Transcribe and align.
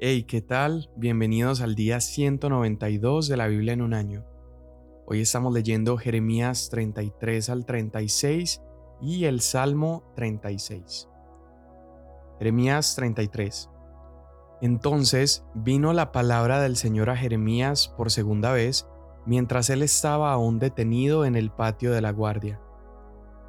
Hey, 0.00 0.24
¿qué 0.24 0.42
tal? 0.42 0.90
Bienvenidos 0.96 1.60
al 1.60 1.76
día 1.76 2.00
192 2.00 3.28
de 3.28 3.36
la 3.36 3.46
Biblia 3.46 3.74
en 3.74 3.80
un 3.80 3.94
año. 3.94 4.24
Hoy 5.06 5.20
estamos 5.20 5.54
leyendo 5.54 5.96
Jeremías 5.96 6.68
33 6.68 7.48
al 7.48 7.64
36 7.64 8.60
y 9.00 9.26
el 9.26 9.40
Salmo 9.40 10.02
36. 10.16 11.08
Jeremías 12.40 12.96
33. 12.96 13.70
Entonces 14.60 15.44
vino 15.54 15.92
la 15.92 16.10
palabra 16.10 16.60
del 16.60 16.76
Señor 16.76 17.08
a 17.08 17.16
Jeremías 17.16 17.86
por 17.96 18.10
segunda 18.10 18.50
vez, 18.50 18.88
mientras 19.26 19.70
él 19.70 19.80
estaba 19.80 20.32
aún 20.32 20.58
detenido 20.58 21.24
en 21.24 21.36
el 21.36 21.52
patio 21.52 21.92
de 21.92 22.00
la 22.00 22.10
guardia. 22.10 22.60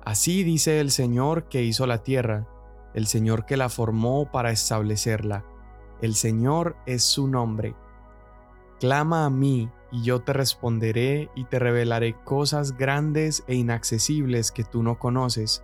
Así 0.03 0.43
dice 0.43 0.79
el 0.79 0.91
Señor 0.91 1.49
que 1.49 1.63
hizo 1.63 1.87
la 1.87 2.03
tierra, 2.03 2.47
el 2.93 3.07
Señor 3.07 3.47
que 3.47 3.57
la 3.57 3.69
formó 3.69 4.31
para 4.31 4.51
establecerla 4.51 5.43
el 6.01 6.15
Señor 6.15 6.75
es 6.85 7.03
su 7.03 7.27
nombre. 7.27 7.75
Clama 8.79 9.25
a 9.25 9.29
mí 9.29 9.69
y 9.91 10.03
yo 10.03 10.21
te 10.21 10.33
responderé 10.33 11.29
y 11.35 11.45
te 11.45 11.59
revelaré 11.59 12.15
cosas 12.23 12.77
grandes 12.77 13.43
e 13.47 13.55
inaccesibles 13.55 14.51
que 14.51 14.63
tú 14.63 14.83
no 14.83 14.99
conoces. 14.99 15.63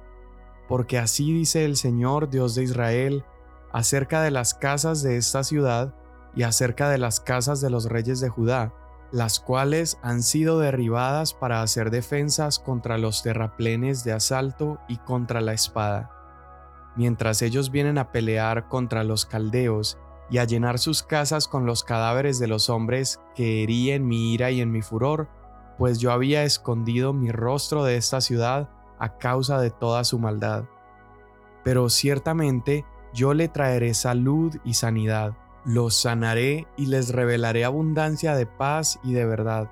Porque 0.67 0.97
así 0.97 1.33
dice 1.33 1.65
el 1.65 1.75
Señor 1.75 2.29
Dios 2.29 2.55
de 2.55 2.63
Israel 2.63 3.25
acerca 3.73 4.21
de 4.21 4.31
las 4.31 4.53
casas 4.53 5.03
de 5.03 5.17
esta 5.17 5.43
ciudad 5.43 5.93
y 6.33 6.43
acerca 6.43 6.89
de 6.89 6.97
las 6.97 7.19
casas 7.19 7.59
de 7.59 7.69
los 7.69 7.85
reyes 7.85 8.21
de 8.21 8.29
Judá, 8.29 8.73
las 9.11 9.41
cuales 9.41 9.97
han 10.01 10.23
sido 10.23 10.59
derribadas 10.59 11.33
para 11.33 11.61
hacer 11.61 11.91
defensas 11.91 12.59
contra 12.59 12.97
los 12.97 13.23
terraplenes 13.23 14.05
de 14.05 14.13
asalto 14.13 14.79
y 14.87 14.97
contra 14.97 15.41
la 15.41 15.51
espada. 15.51 16.11
Mientras 16.95 17.41
ellos 17.41 17.71
vienen 17.71 17.97
a 17.97 18.11
pelear 18.11 18.69
contra 18.69 19.03
los 19.03 19.25
caldeos 19.25 19.97
y 20.31 20.37
a 20.37 20.45
llenar 20.45 20.79
sus 20.79 21.03
casas 21.03 21.47
con 21.49 21.65
los 21.65 21.83
cadáveres 21.83 22.39
de 22.39 22.47
los 22.47 22.69
hombres 22.69 23.19
que 23.35 23.61
herí 23.61 23.91
en 23.91 24.07
mi 24.07 24.33
ira 24.33 24.49
y 24.49 24.61
en 24.61 24.71
mi 24.71 24.81
furor, 24.81 25.27
pues 25.77 25.99
yo 25.99 26.11
había 26.13 26.45
escondido 26.45 27.11
mi 27.11 27.31
rostro 27.31 27.83
de 27.83 27.97
esta 27.97 28.21
ciudad 28.21 28.69
a 28.97 29.17
causa 29.17 29.59
de 29.59 29.71
toda 29.71 30.05
su 30.05 30.19
maldad. 30.19 30.63
Pero 31.65 31.89
ciertamente 31.89 32.85
yo 33.13 33.33
le 33.33 33.49
traeré 33.49 33.93
salud 33.93 34.55
y 34.63 34.75
sanidad, 34.75 35.33
los 35.65 35.95
sanaré 35.95 36.65
y 36.77 36.85
les 36.85 37.11
revelaré 37.11 37.65
abundancia 37.65 38.33
de 38.33 38.45
paz 38.45 38.99
y 39.03 39.11
de 39.11 39.25
verdad. 39.25 39.69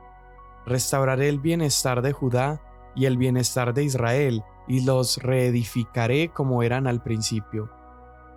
Restauraré 0.65 1.29
el 1.29 1.39
bienestar 1.39 2.01
de 2.01 2.11
Judá 2.11 2.61
y 2.95 3.05
el 3.05 3.17
bienestar 3.17 3.73
de 3.73 3.85
Israel, 3.85 4.43
y 4.67 4.81
los 4.81 5.17
reedificaré 5.17 6.29
como 6.29 6.61
eran 6.63 6.85
al 6.85 7.01
principio 7.01 7.71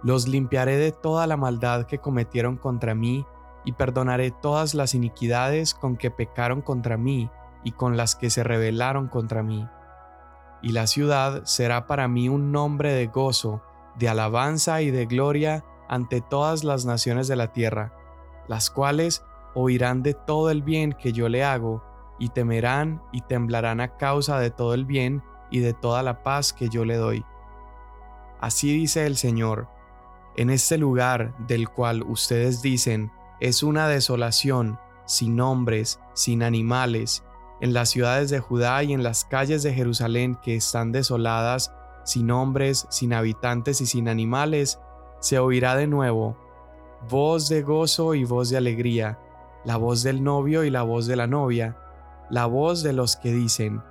los 0.03 0.29
limpiaré 0.29 0.77
de 0.77 0.93
toda 0.93 1.27
la 1.27 1.37
maldad 1.37 1.87
que 1.87 1.99
cometieron 1.99 2.57
contra 2.57 2.95
mí, 2.95 3.27
y 3.65 3.73
perdonaré 3.73 4.31
todas 4.31 4.75
las 4.75 4.95
iniquidades 4.95 5.75
con 5.75 5.97
que 5.97 6.11
pecaron 6.11 6.63
contra 6.63 6.97
mí 6.97 7.31
y 7.65 7.73
con 7.73 7.97
las 7.97 8.17
que 8.17 8.31
se 8.31 8.43
rebelaron 8.43 9.09
contra 9.09 9.43
mí. 9.43 9.67
Y 10.63 10.73
la 10.73 10.87
ciudad 10.87 11.45
será 11.45 11.87
para 11.87 12.09
mí 12.09 12.29
un 12.29 12.53
nombre 12.53 12.93
de 12.93 13.07
gozo, 13.07 13.63
de 13.97 14.09
alabanza 14.09 14.83
y 14.83 14.91
de 14.91 15.07
gloria 15.07 15.65
ante 15.89 16.21
todas 16.21 16.65
las 16.65 16.87
naciones 16.87 17.29
de 17.29 17.37
la 17.37 17.53
tierra, 17.53 17.93
las 18.49 18.71
cuales 18.71 19.25
oirán 19.55 20.03
de 20.03 20.15
todo 20.15 20.51
el 20.51 20.63
bien 20.63 20.93
que 20.93 21.13
yo 21.13 21.29
le 21.29 21.45
hago, 21.45 21.85
y 22.19 22.29
temerán 22.29 23.03
y 23.13 23.23
temblarán 23.23 23.81
a 23.81 23.97
causa 23.97 24.39
de 24.39 24.51
todo 24.51 24.75
el 24.75 24.85
bien 24.85 25.23
y 25.51 25.61
de 25.61 25.73
toda 25.73 26.03
la 26.03 26.23
paz 26.23 26.53
que 26.53 26.69
yo 26.69 26.85
le 26.85 26.97
doy. 26.97 27.25
Así 28.41 28.73
dice 28.73 29.07
el 29.07 29.17
Señor, 29.17 29.69
en 30.37 30.51
este 30.51 30.79
lugar 30.79 31.35
del 31.47 31.69
cual 31.69 32.03
ustedes 32.03 32.63
dicen 32.63 33.11
es 33.41 33.63
una 33.63 33.89
desolación, 33.89 34.79
sin 35.07 35.41
hombres, 35.41 35.99
sin 36.15 36.43
animales, 36.43 37.25
en 37.61 37.73
las 37.73 37.91
ciudades 37.91 38.31
de 38.31 38.41
Judá 38.41 38.83
y 38.83 38.93
en 38.93 39.03
las 39.03 39.25
calles 39.25 39.63
de 39.63 39.75
Jerusalén 39.75 40.37
que 40.43 40.57
están 40.57 40.93
desoladas, 40.93 41.73
sin 42.05 42.31
hombres, 42.31 42.87
sin 42.91 43.13
habitantes 43.13 43.81
y 43.81 43.87
sin 43.87 44.09
animales, 44.09 44.81
se 45.21 45.39
oirá 45.39 45.77
de 45.77 45.87
nuevo 45.87 46.37
voz 47.09 47.49
de 47.49 47.63
gozo 47.63 48.15
y 48.15 48.25
voz 48.25 48.51
de 48.51 48.57
alegría, 48.57 49.19
la 49.65 49.77
voz 49.77 50.03
del 50.03 50.23
novio 50.23 50.65
y 50.65 50.71
la 50.71 50.83
voz 50.83 51.07
de 51.07 51.17
la 51.17 51.27
novia, 51.27 51.77
la 52.31 52.47
voz 52.47 52.83
de 52.83 52.93
los 52.93 53.17
que 53.17 53.33
dicen, 53.33 53.83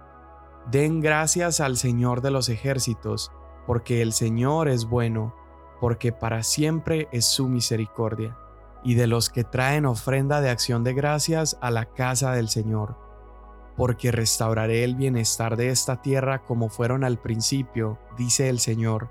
Den 0.70 1.02
gracias 1.02 1.60
al 1.60 1.78
Señor 1.78 2.22
de 2.22 2.32
los 2.32 2.48
ejércitos, 2.50 3.32
porque 3.66 4.02
el 4.02 4.14
Señor 4.14 4.68
es 4.68 4.86
bueno 4.86 5.36
porque 5.82 6.12
para 6.12 6.44
siempre 6.44 7.10
es 7.12 7.26
su 7.26 7.50
misericordia, 7.50 8.38
y 8.84 8.94
de 8.94 9.08
los 9.08 9.32
que 9.32 9.44
traen 9.44 9.88
ofrenda 9.88 10.40
de 10.40 10.52
acción 10.52 10.84
de 10.84 10.94
gracias 10.94 11.58
a 11.60 11.72
la 11.72 11.86
casa 11.86 12.34
del 12.34 12.50
Señor. 12.50 12.98
Porque 13.76 14.12
restauraré 14.12 14.84
el 14.84 14.96
bienestar 14.96 15.58
de 15.58 15.70
esta 15.70 16.04
tierra 16.04 16.44
como 16.44 16.70
fueron 16.70 17.04
al 17.04 17.18
principio, 17.18 17.98
dice 18.16 18.48
el 18.48 18.60
Señor. 18.60 19.10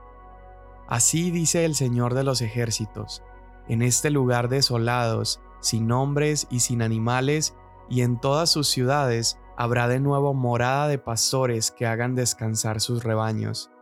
Así 0.87 1.33
dice 1.33 1.65
el 1.65 1.75
Señor 1.75 2.15
de 2.15 2.23
los 2.23 2.41
ejércitos, 2.41 3.25
en 3.67 3.83
este 3.83 4.11
lugar 4.11 4.49
desolados, 4.49 5.41
sin 5.61 5.91
hombres 5.91 6.47
y 6.51 6.61
sin 6.61 6.83
animales, 6.83 7.57
y 7.89 8.03
en 8.03 8.21
todas 8.21 8.49
sus 8.49 8.69
ciudades 8.69 9.41
habrá 9.57 9.89
de 9.89 9.99
nuevo 9.99 10.35
morada 10.35 10.87
de 10.87 10.99
pastores 10.99 11.73
que 11.73 11.87
hagan 11.87 12.15
descansar 12.15 12.81
sus 12.81 13.03
rebaños 13.03 13.73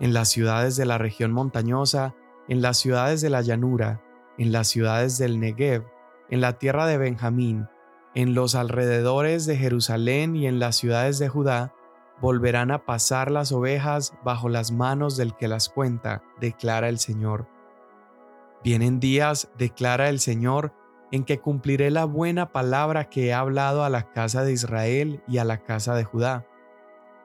en 0.00 0.12
las 0.12 0.28
ciudades 0.30 0.76
de 0.76 0.86
la 0.86 0.98
región 0.98 1.32
montañosa, 1.32 2.14
en 2.48 2.62
las 2.62 2.78
ciudades 2.78 3.20
de 3.20 3.30
la 3.30 3.42
llanura, 3.42 4.02
en 4.38 4.50
las 4.50 4.68
ciudades 4.68 5.18
del 5.18 5.38
Negev, 5.38 5.84
en 6.30 6.40
la 6.40 6.58
tierra 6.58 6.86
de 6.86 6.98
Benjamín, 6.98 7.68
en 8.14 8.34
los 8.34 8.54
alrededores 8.54 9.46
de 9.46 9.56
Jerusalén 9.56 10.34
y 10.34 10.46
en 10.46 10.58
las 10.58 10.76
ciudades 10.76 11.18
de 11.18 11.28
Judá, 11.28 11.74
volverán 12.20 12.70
a 12.70 12.84
pasar 12.84 13.30
las 13.30 13.52
ovejas 13.52 14.14
bajo 14.24 14.48
las 14.48 14.72
manos 14.72 15.16
del 15.16 15.36
que 15.36 15.48
las 15.48 15.68
cuenta, 15.68 16.22
declara 16.40 16.88
el 16.88 16.98
Señor. 16.98 17.46
Vienen 18.62 19.00
días, 19.00 19.50
declara 19.56 20.08
el 20.08 20.20
Señor, 20.20 20.74
en 21.12 21.24
que 21.24 21.40
cumpliré 21.40 21.90
la 21.90 22.04
buena 22.04 22.52
palabra 22.52 23.08
que 23.08 23.28
he 23.28 23.32
hablado 23.32 23.84
a 23.84 23.90
la 23.90 24.10
casa 24.12 24.44
de 24.44 24.52
Israel 24.52 25.22
y 25.26 25.38
a 25.38 25.44
la 25.44 25.62
casa 25.62 25.94
de 25.94 26.04
Judá. 26.04 26.46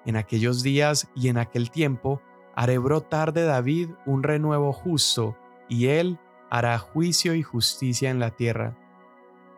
En 0.05 0.15
aquellos 0.15 0.63
días 0.63 1.09
y 1.15 1.27
en 1.27 1.37
aquel 1.37 1.71
tiempo, 1.71 2.21
haré 2.55 2.77
brotar 2.77 3.33
de 3.33 3.43
David 3.43 3.91
un 4.05 4.23
renuevo 4.23 4.71
justo, 4.73 5.38
y 5.67 5.88
él 5.88 6.19
hará 6.49 6.77
juicio 6.77 7.35
y 7.35 7.43
justicia 7.43 8.09
en 8.09 8.19
la 8.19 8.31
tierra. 8.31 8.77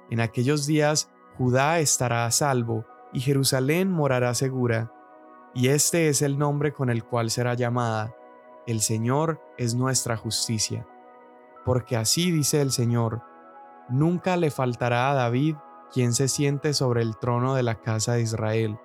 En 0.09 0.19
aquellos 0.19 0.65
días 0.65 1.11
Judá 1.37 1.79
estará 1.79 2.25
a 2.25 2.31
salvo, 2.31 2.85
y 3.13 3.19
Jerusalén 3.19 3.91
morará 3.91 4.33
segura. 4.33 4.91
Y 5.53 5.69
este 5.69 6.09
es 6.09 6.21
el 6.21 6.37
nombre 6.37 6.73
con 6.73 6.89
el 6.89 7.03
cual 7.03 7.29
será 7.29 7.53
llamada. 7.53 8.15
El 8.65 8.81
Señor 8.81 9.41
es 9.57 9.75
nuestra 9.75 10.17
justicia. 10.17 10.87
Porque 11.63 11.95
así 11.95 12.31
dice 12.31 12.61
el 12.61 12.71
Señor, 12.71 13.21
nunca 13.89 14.35
le 14.37 14.51
faltará 14.51 15.11
a 15.11 15.13
David 15.13 15.55
quien 15.93 16.13
se 16.13 16.27
siente 16.27 16.73
sobre 16.73 17.01
el 17.01 17.17
trono 17.17 17.55
de 17.55 17.63
la 17.63 17.75
casa 17.75 18.13
de 18.13 18.21
Israel. 18.21 18.77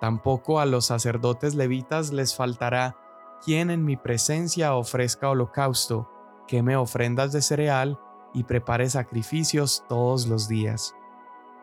Tampoco 0.00 0.60
a 0.60 0.66
los 0.66 0.86
sacerdotes 0.86 1.54
levitas 1.54 2.12
les 2.12 2.34
faltará 2.36 2.96
quien 3.44 3.70
en 3.70 3.84
mi 3.84 3.96
presencia 3.96 4.74
ofrezca 4.74 5.28
holocausto, 5.28 6.08
queme 6.46 6.76
ofrendas 6.76 7.32
de 7.32 7.42
cereal 7.42 8.00
y 8.32 8.44
prepare 8.44 8.88
sacrificios 8.88 9.84
todos 9.86 10.26
los 10.26 10.48
días. 10.48 10.94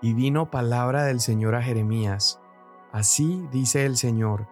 Y 0.02 0.14
vino 0.14 0.52
palabra 0.52 1.04
del 1.04 1.20
Señor 1.20 1.56
a 1.56 1.62
Jeremías. 1.62 2.40
Así 2.92 3.48
dice 3.52 3.86
el 3.86 3.98
Señor, 3.98 4.48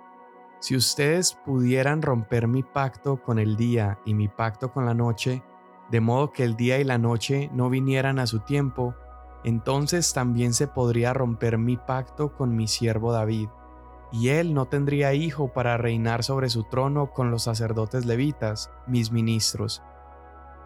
si 0.59 0.75
ustedes 0.75 1.37
pudieran 1.45 2.01
romper 2.01 2.47
mi 2.47 2.63
pacto 2.63 3.21
con 3.21 3.37
el 3.37 3.55
día 3.55 3.99
y 4.05 4.13
mi 4.13 4.27
pacto 4.27 4.71
con 4.71 4.85
la 4.85 4.93
noche, 4.93 5.43
de 5.91 6.01
modo 6.01 6.31
que 6.31 6.43
el 6.43 6.55
día 6.55 6.79
y 6.79 6.83
la 6.83 6.97
noche 6.97 7.49
no 7.53 7.69
vinieran 7.69 8.19
a 8.19 8.27
su 8.27 8.39
tiempo, 8.39 8.95
entonces 9.43 10.13
también 10.13 10.53
se 10.53 10.67
podría 10.67 11.13
romper 11.13 11.57
mi 11.57 11.77
pacto 11.77 12.33
con 12.33 12.55
mi 12.55 12.67
siervo 12.67 13.11
David 13.11 13.49
y 14.11 14.29
él 14.29 14.53
no 14.53 14.65
tendría 14.65 15.13
hijo 15.13 15.53
para 15.53 15.77
reinar 15.77 16.23
sobre 16.23 16.49
su 16.49 16.63
trono 16.63 17.11
con 17.11 17.31
los 17.31 17.43
sacerdotes 17.43 18.05
levitas, 18.05 18.71
mis 18.87 19.11
ministros. 19.11 19.83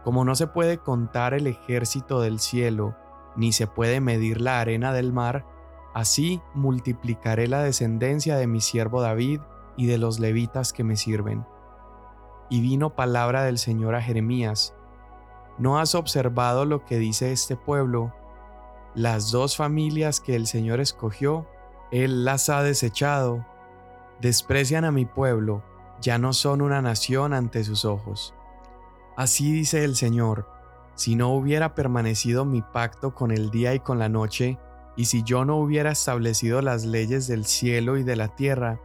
Como 0.03 0.25
no 0.25 0.35
se 0.35 0.47
puede 0.47 0.77
contar 0.77 1.33
el 1.33 1.47
ejército 1.47 2.21
del 2.21 2.39
cielo, 2.39 2.95
ni 3.35 3.51
se 3.51 3.67
puede 3.67 3.99
medir 3.99 4.41
la 4.41 4.59
arena 4.59 4.93
del 4.93 5.11
mar, 5.11 5.45
así 5.93 6.41
multiplicaré 6.53 7.47
la 7.47 7.63
descendencia 7.63 8.37
de 8.37 8.47
mi 8.47 8.61
siervo 8.61 9.01
David 9.01 9.41
y 9.75 9.87
de 9.87 9.97
los 9.97 10.19
levitas 10.19 10.71
que 10.73 10.83
me 10.83 10.95
sirven. 10.95 11.45
Y 12.49 12.61
vino 12.61 12.95
palabra 12.95 13.43
del 13.43 13.57
Señor 13.57 13.95
a 13.95 14.01
Jeremías, 14.01 14.73
¿no 15.57 15.79
has 15.79 15.95
observado 15.95 16.65
lo 16.65 16.85
que 16.85 16.97
dice 16.97 17.31
este 17.31 17.55
pueblo? 17.55 18.13
Las 18.95 19.31
dos 19.31 19.57
familias 19.57 20.19
que 20.19 20.35
el 20.35 20.47
Señor 20.47 20.79
escogió 20.79 21.47
él 21.93 22.25
las 22.25 22.49
ha 22.49 22.63
desechado. 22.63 23.45
Desprecian 24.19 24.83
a 24.83 24.91
mi 24.91 25.05
pueblo, 25.05 25.63
ya 26.01 26.17
no 26.17 26.33
son 26.33 26.63
una 26.63 26.81
nación 26.81 27.33
ante 27.33 27.63
sus 27.63 27.85
ojos. 27.85 28.33
Así 29.15 29.51
dice 29.53 29.83
el 29.83 29.95
Señor, 29.95 30.49
si 30.95 31.15
no 31.15 31.29
hubiera 31.29 31.75
permanecido 31.75 32.45
mi 32.45 32.63
pacto 32.63 33.13
con 33.13 33.29
el 33.29 33.51
día 33.51 33.75
y 33.75 33.79
con 33.79 33.99
la 33.99 34.09
noche, 34.09 34.57
y 34.95 35.05
si 35.05 35.21
yo 35.21 35.45
no 35.45 35.57
hubiera 35.57 35.91
establecido 35.91 36.63
las 36.63 36.83
leyes 36.83 37.27
del 37.27 37.45
cielo 37.45 37.97
y 37.97 38.03
de 38.03 38.15
la 38.15 38.29
tierra, 38.29 38.79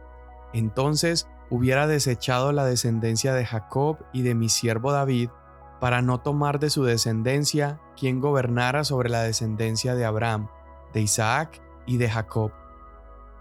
entonces 0.53 1.27
hubiera 1.49 1.87
desechado 1.87 2.51
la 2.51 2.63
descendencia 2.63 3.33
de 3.33 3.43
Jacob 3.43 3.97
y 4.13 4.21
de 4.21 4.35
mi 4.35 4.49
siervo 4.49 4.91
David, 4.91 5.31
para 5.79 6.03
no 6.03 6.19
tomar 6.19 6.59
de 6.59 6.69
su 6.69 6.83
descendencia 6.83 7.79
quien 7.97 8.19
gobernara 8.19 8.83
sobre 8.83 9.09
la 9.09 9.23
descendencia 9.23 9.95
de 9.95 10.05
Abraham, 10.05 10.47
de 10.93 11.01
Isaac 11.01 11.59
y 11.87 11.97
de 11.97 12.07
Jacob. 12.07 12.51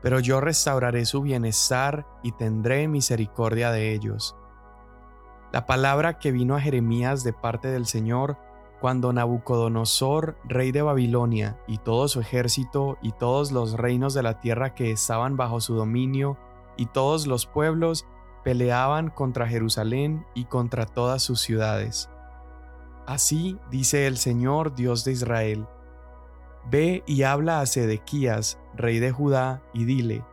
Pero 0.03 0.21
yo 0.21 0.41
restauraré 0.41 1.05
su 1.07 1.23
bienestar 1.23 2.07
y 2.23 2.33
tendré 2.33 2.89
misericordia 2.89 3.71
de 3.71 3.93
ellos. 3.93 4.37
La 5.53 5.67
palabra 5.67 6.19
que 6.19 6.31
vino 6.31 6.57
a 6.57 6.61
Jeremías 6.61 7.25
de 7.25 7.33
parte 7.33 7.69
del 7.69 7.87
Señor 7.87 8.37
cuando 8.81 9.13
Nabucodonosor, 9.13 10.37
rey 10.45 10.71
de 10.71 10.83
Babilonia, 10.83 11.59
y 11.67 11.79
todo 11.79 12.07
su 12.07 12.21
ejército 12.21 12.97
y 13.03 13.13
todos 13.13 13.51
los 13.51 13.73
reinos 13.73 14.15
de 14.15 14.23
la 14.23 14.41
tierra 14.41 14.75
que 14.75 14.93
estaban 14.93 15.37
bajo 15.37 15.61
su 15.61 15.75
dominio, 15.75 16.39
y 16.77 16.87
todos 16.87 17.27
los 17.27 17.47
pueblos, 17.47 18.07
peleaban 18.45 19.11
contra 19.11 19.49
Jerusalén 19.49 20.25
y 20.35 20.45
contra 20.45 20.87
todas 20.87 21.23
sus 21.23 21.41
ciudades. 21.41 22.09
Así 23.07 23.59
dice 23.71 24.07
el 24.07 24.17
Señor 24.17 24.75
Dios 24.75 25.05
de 25.05 25.13
Israel. 25.13 25.67
Ve 26.71 27.03
y 27.07 27.23
habla 27.23 27.61
a 27.61 27.67
Sedequías, 27.67 28.59
rey 28.75 28.99
de 28.99 29.11
Judá, 29.11 29.63
y 29.73 29.85
dile, 29.85 30.25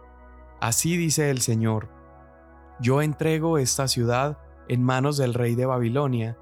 Así 0.60 0.98
dice 0.98 1.30
el 1.30 1.42
Señor, 1.42 1.90
yo 2.80 3.02
entrego 3.02 3.58
esta 3.58 3.88
ciudad 3.88 4.38
en 4.68 4.84
manos 4.84 5.18
del 5.18 5.34
rey 5.34 5.56
de 5.56 5.66
Babilonia, 5.66 6.38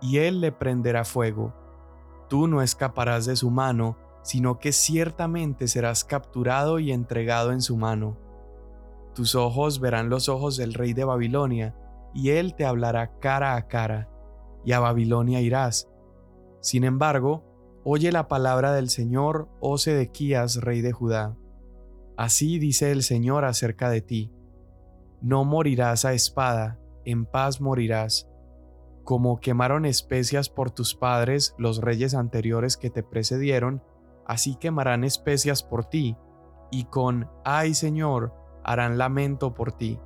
y 0.00 0.18
él 0.18 0.40
le 0.40 0.52
prenderá 0.52 1.04
fuego. 1.04 1.54
Tú 2.28 2.46
no 2.46 2.60
escaparás 2.60 3.24
de 3.26 3.36
su 3.36 3.50
mano, 3.50 3.96
sino 4.22 4.58
que 4.58 4.72
ciertamente 4.72 5.68
serás 5.68 6.04
capturado 6.04 6.78
y 6.78 6.92
entregado 6.92 7.52
en 7.52 7.62
su 7.62 7.76
mano. 7.76 8.18
Tus 9.14 9.34
ojos 9.34 9.80
verán 9.80 10.10
los 10.10 10.28
ojos 10.28 10.56
del 10.56 10.74
rey 10.74 10.92
de 10.92 11.04
Babilonia, 11.04 11.74
y 12.14 12.30
él 12.30 12.54
te 12.54 12.66
hablará 12.66 13.18
cara 13.18 13.56
a 13.56 13.66
cara, 13.68 14.08
y 14.64 14.72
a 14.72 14.80
Babilonia 14.80 15.40
irás. 15.40 15.88
Sin 16.60 16.84
embargo, 16.84 17.44
oye 17.90 18.12
la 18.12 18.28
palabra 18.28 18.72
del 18.72 18.90
Señor, 18.90 19.48
oh 19.60 19.78
Sedequías, 19.78 20.56
rey 20.56 20.80
de 20.80 20.92
Judá. 20.92 21.36
Así 22.16 22.58
dice 22.58 22.90
el 22.90 23.02
Señor 23.02 23.44
acerca 23.44 23.90
de 23.90 24.00
ti. 24.00 24.32
No 25.20 25.44
morirás 25.44 26.04
a 26.04 26.12
espada, 26.12 26.78
en 27.04 27.24
paz 27.26 27.60
morirás 27.60 28.28
como 29.08 29.40
quemaron 29.40 29.86
especias 29.86 30.50
por 30.50 30.70
tus 30.70 30.94
padres 30.94 31.54
los 31.56 31.80
reyes 31.80 32.12
anteriores 32.12 32.76
que 32.76 32.90
te 32.90 33.02
precedieron, 33.02 33.82
así 34.26 34.56
quemarán 34.56 35.02
especias 35.02 35.62
por 35.62 35.86
ti, 35.86 36.18
y 36.70 36.84
con, 36.84 37.30
ay 37.42 37.72
Señor, 37.72 38.34
harán 38.64 38.98
lamento 38.98 39.54
por 39.54 39.72
ti. 39.72 39.98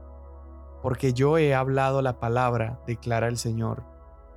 Porque 0.82 1.14
yo 1.14 1.36
he 1.36 1.52
hablado 1.52 2.00
la 2.00 2.20
palabra, 2.20 2.80
declara 2.86 3.26
el 3.26 3.38
Señor. 3.38 3.82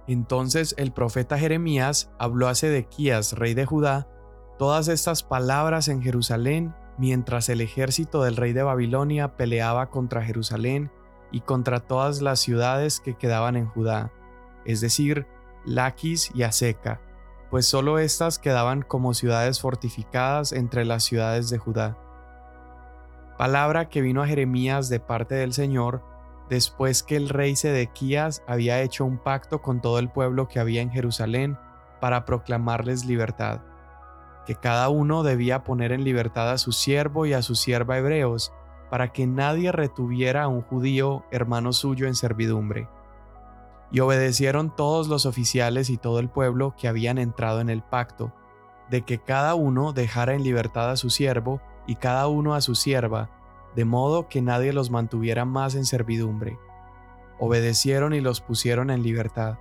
Entonces 0.07 0.75
el 0.77 0.91
profeta 0.91 1.37
Jeremías 1.37 2.11
habló 2.19 2.47
a 2.47 2.55
Sedequías, 2.55 3.33
rey 3.33 3.53
de 3.53 3.65
Judá, 3.65 4.07
todas 4.59 4.87
estas 4.87 5.23
palabras 5.23 5.87
en 5.87 6.01
Jerusalén, 6.01 6.75
mientras 6.97 7.49
el 7.49 7.61
ejército 7.61 8.23
del 8.23 8.35
rey 8.35 8.53
de 8.53 8.63
Babilonia 8.63 9.35
peleaba 9.35 9.89
contra 9.89 10.23
Jerusalén 10.23 10.91
y 11.31 11.41
contra 11.41 11.79
todas 11.79 12.21
las 12.21 12.39
ciudades 12.39 12.99
que 12.99 13.15
quedaban 13.17 13.55
en 13.55 13.67
Judá 13.67 14.11
es 14.65 14.81
decir, 14.81 15.27
Laquis 15.63 16.31
y 16.33 16.43
Aseca, 16.43 16.99
pues 17.49 17.67
solo 17.67 17.99
éstas 17.99 18.39
quedaban 18.39 18.81
como 18.81 19.13
ciudades 19.13 19.61
fortificadas 19.61 20.51
entre 20.51 20.85
las 20.85 21.03
ciudades 21.03 21.49
de 21.49 21.59
Judá. 21.59 21.97
Palabra 23.37 23.89
que 23.89 24.01
vino 24.01 24.23
a 24.23 24.27
Jeremías 24.27 24.89
de 24.89 24.99
parte 24.99 25.35
del 25.35 25.53
Señor, 25.53 26.03
después 26.49 27.03
que 27.03 27.15
el 27.15 27.29
rey 27.29 27.55
Sedequías 27.55 28.43
había 28.47 28.81
hecho 28.81 29.05
un 29.05 29.17
pacto 29.17 29.61
con 29.61 29.81
todo 29.81 29.99
el 29.99 30.09
pueblo 30.09 30.47
que 30.47 30.59
había 30.59 30.81
en 30.81 30.91
Jerusalén 30.91 31.57
para 31.99 32.25
proclamarles 32.25 33.05
libertad, 33.05 33.61
que 34.45 34.55
cada 34.55 34.89
uno 34.89 35.23
debía 35.23 35.63
poner 35.63 35.91
en 35.91 36.03
libertad 36.03 36.51
a 36.51 36.57
su 36.57 36.71
siervo 36.71 37.25
y 37.25 37.33
a 37.33 37.41
su 37.41 37.55
sierva 37.55 37.97
hebreos, 37.97 38.53
para 38.89 39.11
que 39.11 39.25
nadie 39.25 39.71
retuviera 39.71 40.43
a 40.43 40.47
un 40.47 40.61
judío 40.61 41.25
hermano 41.31 41.73
suyo 41.73 42.07
en 42.07 42.15
servidumbre. 42.15 42.87
Y 43.91 43.99
obedecieron 43.99 44.75
todos 44.75 45.07
los 45.07 45.25
oficiales 45.25 45.89
y 45.89 45.97
todo 45.97 46.19
el 46.19 46.29
pueblo 46.29 46.75
que 46.77 46.87
habían 46.87 47.17
entrado 47.17 47.61
en 47.61 47.69
el 47.69 47.81
pacto, 47.81 48.33
de 48.89 49.01
que 49.01 49.19
cada 49.19 49.55
uno 49.55 49.93
dejara 49.93 50.35
en 50.35 50.43
libertad 50.43 50.91
a 50.91 50.95
su 50.95 51.09
siervo 51.09 51.61
y 51.87 51.95
cada 51.95 52.27
uno 52.27 52.53
a 52.53 52.61
su 52.61 52.75
sierva, 52.75 53.29
de 53.75 53.85
modo 53.85 54.27
que 54.27 54.41
nadie 54.41 54.73
los 54.73 54.89
mantuviera 54.89 55.45
más 55.45 55.75
en 55.75 55.85
servidumbre. 55.85 56.57
Obedecieron 57.39 58.13
y 58.13 58.21
los 58.21 58.41
pusieron 58.41 58.89
en 58.89 59.03
libertad. 59.03 59.57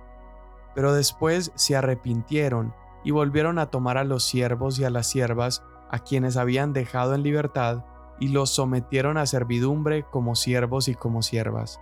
Pero 0.73 0.93
después 0.93 1.51
se 1.55 1.75
arrepintieron 1.75 2.73
y 3.03 3.11
volvieron 3.11 3.59
a 3.59 3.67
tomar 3.67 3.97
a 3.97 4.03
los 4.03 4.23
siervos 4.23 4.79
y 4.79 4.85
a 4.85 4.89
las 4.89 5.07
siervas 5.07 5.63
a 5.89 5.99
quienes 5.99 6.37
habían 6.37 6.73
dejado 6.73 7.13
en 7.13 7.23
libertad 7.23 7.85
y 8.19 8.29
los 8.29 8.49
sometieron 8.49 9.17
a 9.17 9.25
servidumbre 9.25 10.03
como 10.03 10.35
siervos 10.35 10.87
y 10.87 10.95
como 10.95 11.21
siervas. 11.21 11.79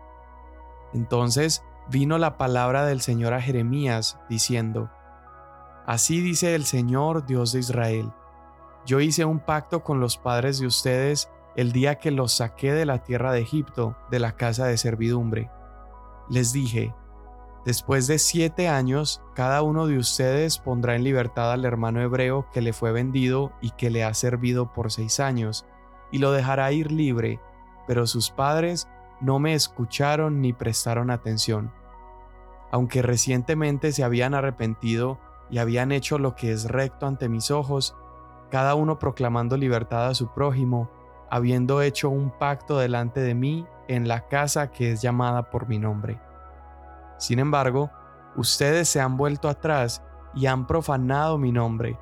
Entonces 0.94 1.64
vino 1.90 2.18
la 2.18 2.38
palabra 2.38 2.86
del 2.86 3.02
Señor 3.02 3.34
a 3.34 3.42
Jeremías, 3.42 4.20
diciendo, 4.30 4.90
Así 5.86 6.22
dice 6.22 6.56
el 6.56 6.66
Señor 6.66 7.26
Dios 7.26 7.52
de 7.52 7.60
Israel, 7.60 8.12
yo 8.86 9.00
hice 9.00 9.26
un 9.26 9.40
pacto 9.40 9.84
con 9.84 10.00
los 10.00 10.18
padres 10.18 10.60
de 10.60 10.68
ustedes 10.68 11.30
el 11.56 11.72
día 11.72 11.96
que 11.96 12.12
los 12.12 12.34
saqué 12.34 12.74
de 12.74 12.86
la 12.86 13.04
tierra 13.04 13.32
de 13.32 13.42
Egipto, 13.42 13.96
de 14.10 14.20
la 14.20 14.34
casa 14.34 14.66
de 14.66 14.78
servidumbre. 14.78 15.50
Les 16.30 16.52
dije, 16.54 16.94
después 17.66 18.08
de 18.08 18.18
siete 18.18 18.68
años, 18.68 19.22
cada 19.36 19.62
uno 19.62 19.88
de 19.88 19.98
ustedes 19.98 20.58
pondrá 20.58 20.96
en 20.96 21.04
libertad 21.04 21.52
al 21.52 21.66
hermano 21.66 22.02
hebreo 22.02 22.48
que 22.52 22.62
le 22.62 22.74
fue 22.74 22.92
vendido 22.92 23.52
y 23.62 23.72
que 23.72 23.90
le 23.90 24.04
ha 24.04 24.14
servido 24.14 24.74
por 24.74 24.92
seis 24.92 25.20
años, 25.20 25.66
y 26.12 26.20
lo 26.20 26.32
dejará 26.32 26.72
ir 26.72 26.92
libre, 26.92 27.40
pero 27.88 28.08
sus 28.08 28.30
padres 28.30 28.88
no 29.22 29.40
me 29.40 29.54
escucharon 29.54 30.42
ni 30.42 30.54
prestaron 30.54 31.12
atención. 31.12 31.72
Aunque 32.72 33.02
recientemente 33.02 33.92
se 33.92 34.04
habían 34.04 34.34
arrepentido 34.34 35.20
y 35.50 35.60
habían 35.60 35.92
hecho 35.92 36.18
lo 36.18 36.36
que 36.36 36.52
es 36.52 36.66
recto 36.66 37.06
ante 37.06 37.30
mis 37.30 37.52
ojos, 37.52 37.96
cada 38.50 38.76
uno 38.76 39.00
proclamando 39.00 39.58
libertad 39.58 40.08
a 40.08 40.16
su 40.16 40.34
prójimo, 40.34 40.90
habiendo 41.34 41.82
hecho 41.82 42.12
un 42.12 42.30
pacto 42.30 42.78
delante 42.78 43.20
de 43.20 43.34
mí 43.34 43.66
en 43.88 44.08
la 44.08 44.28
casa 44.28 44.70
que 44.70 44.92
es 44.92 45.02
llamada 45.02 45.50
por 45.50 45.68
mi 45.68 45.80
nombre. 45.80 46.22
Sin 47.18 47.40
embargo, 47.40 47.90
ustedes 48.36 48.88
se 48.88 49.02
han 49.02 49.18
vuelto 49.18 49.50
atrás 49.50 50.04
y 50.36 50.46
han 50.46 50.68
profanado 50.68 51.40
mi 51.40 51.52
nombre. 51.52 51.98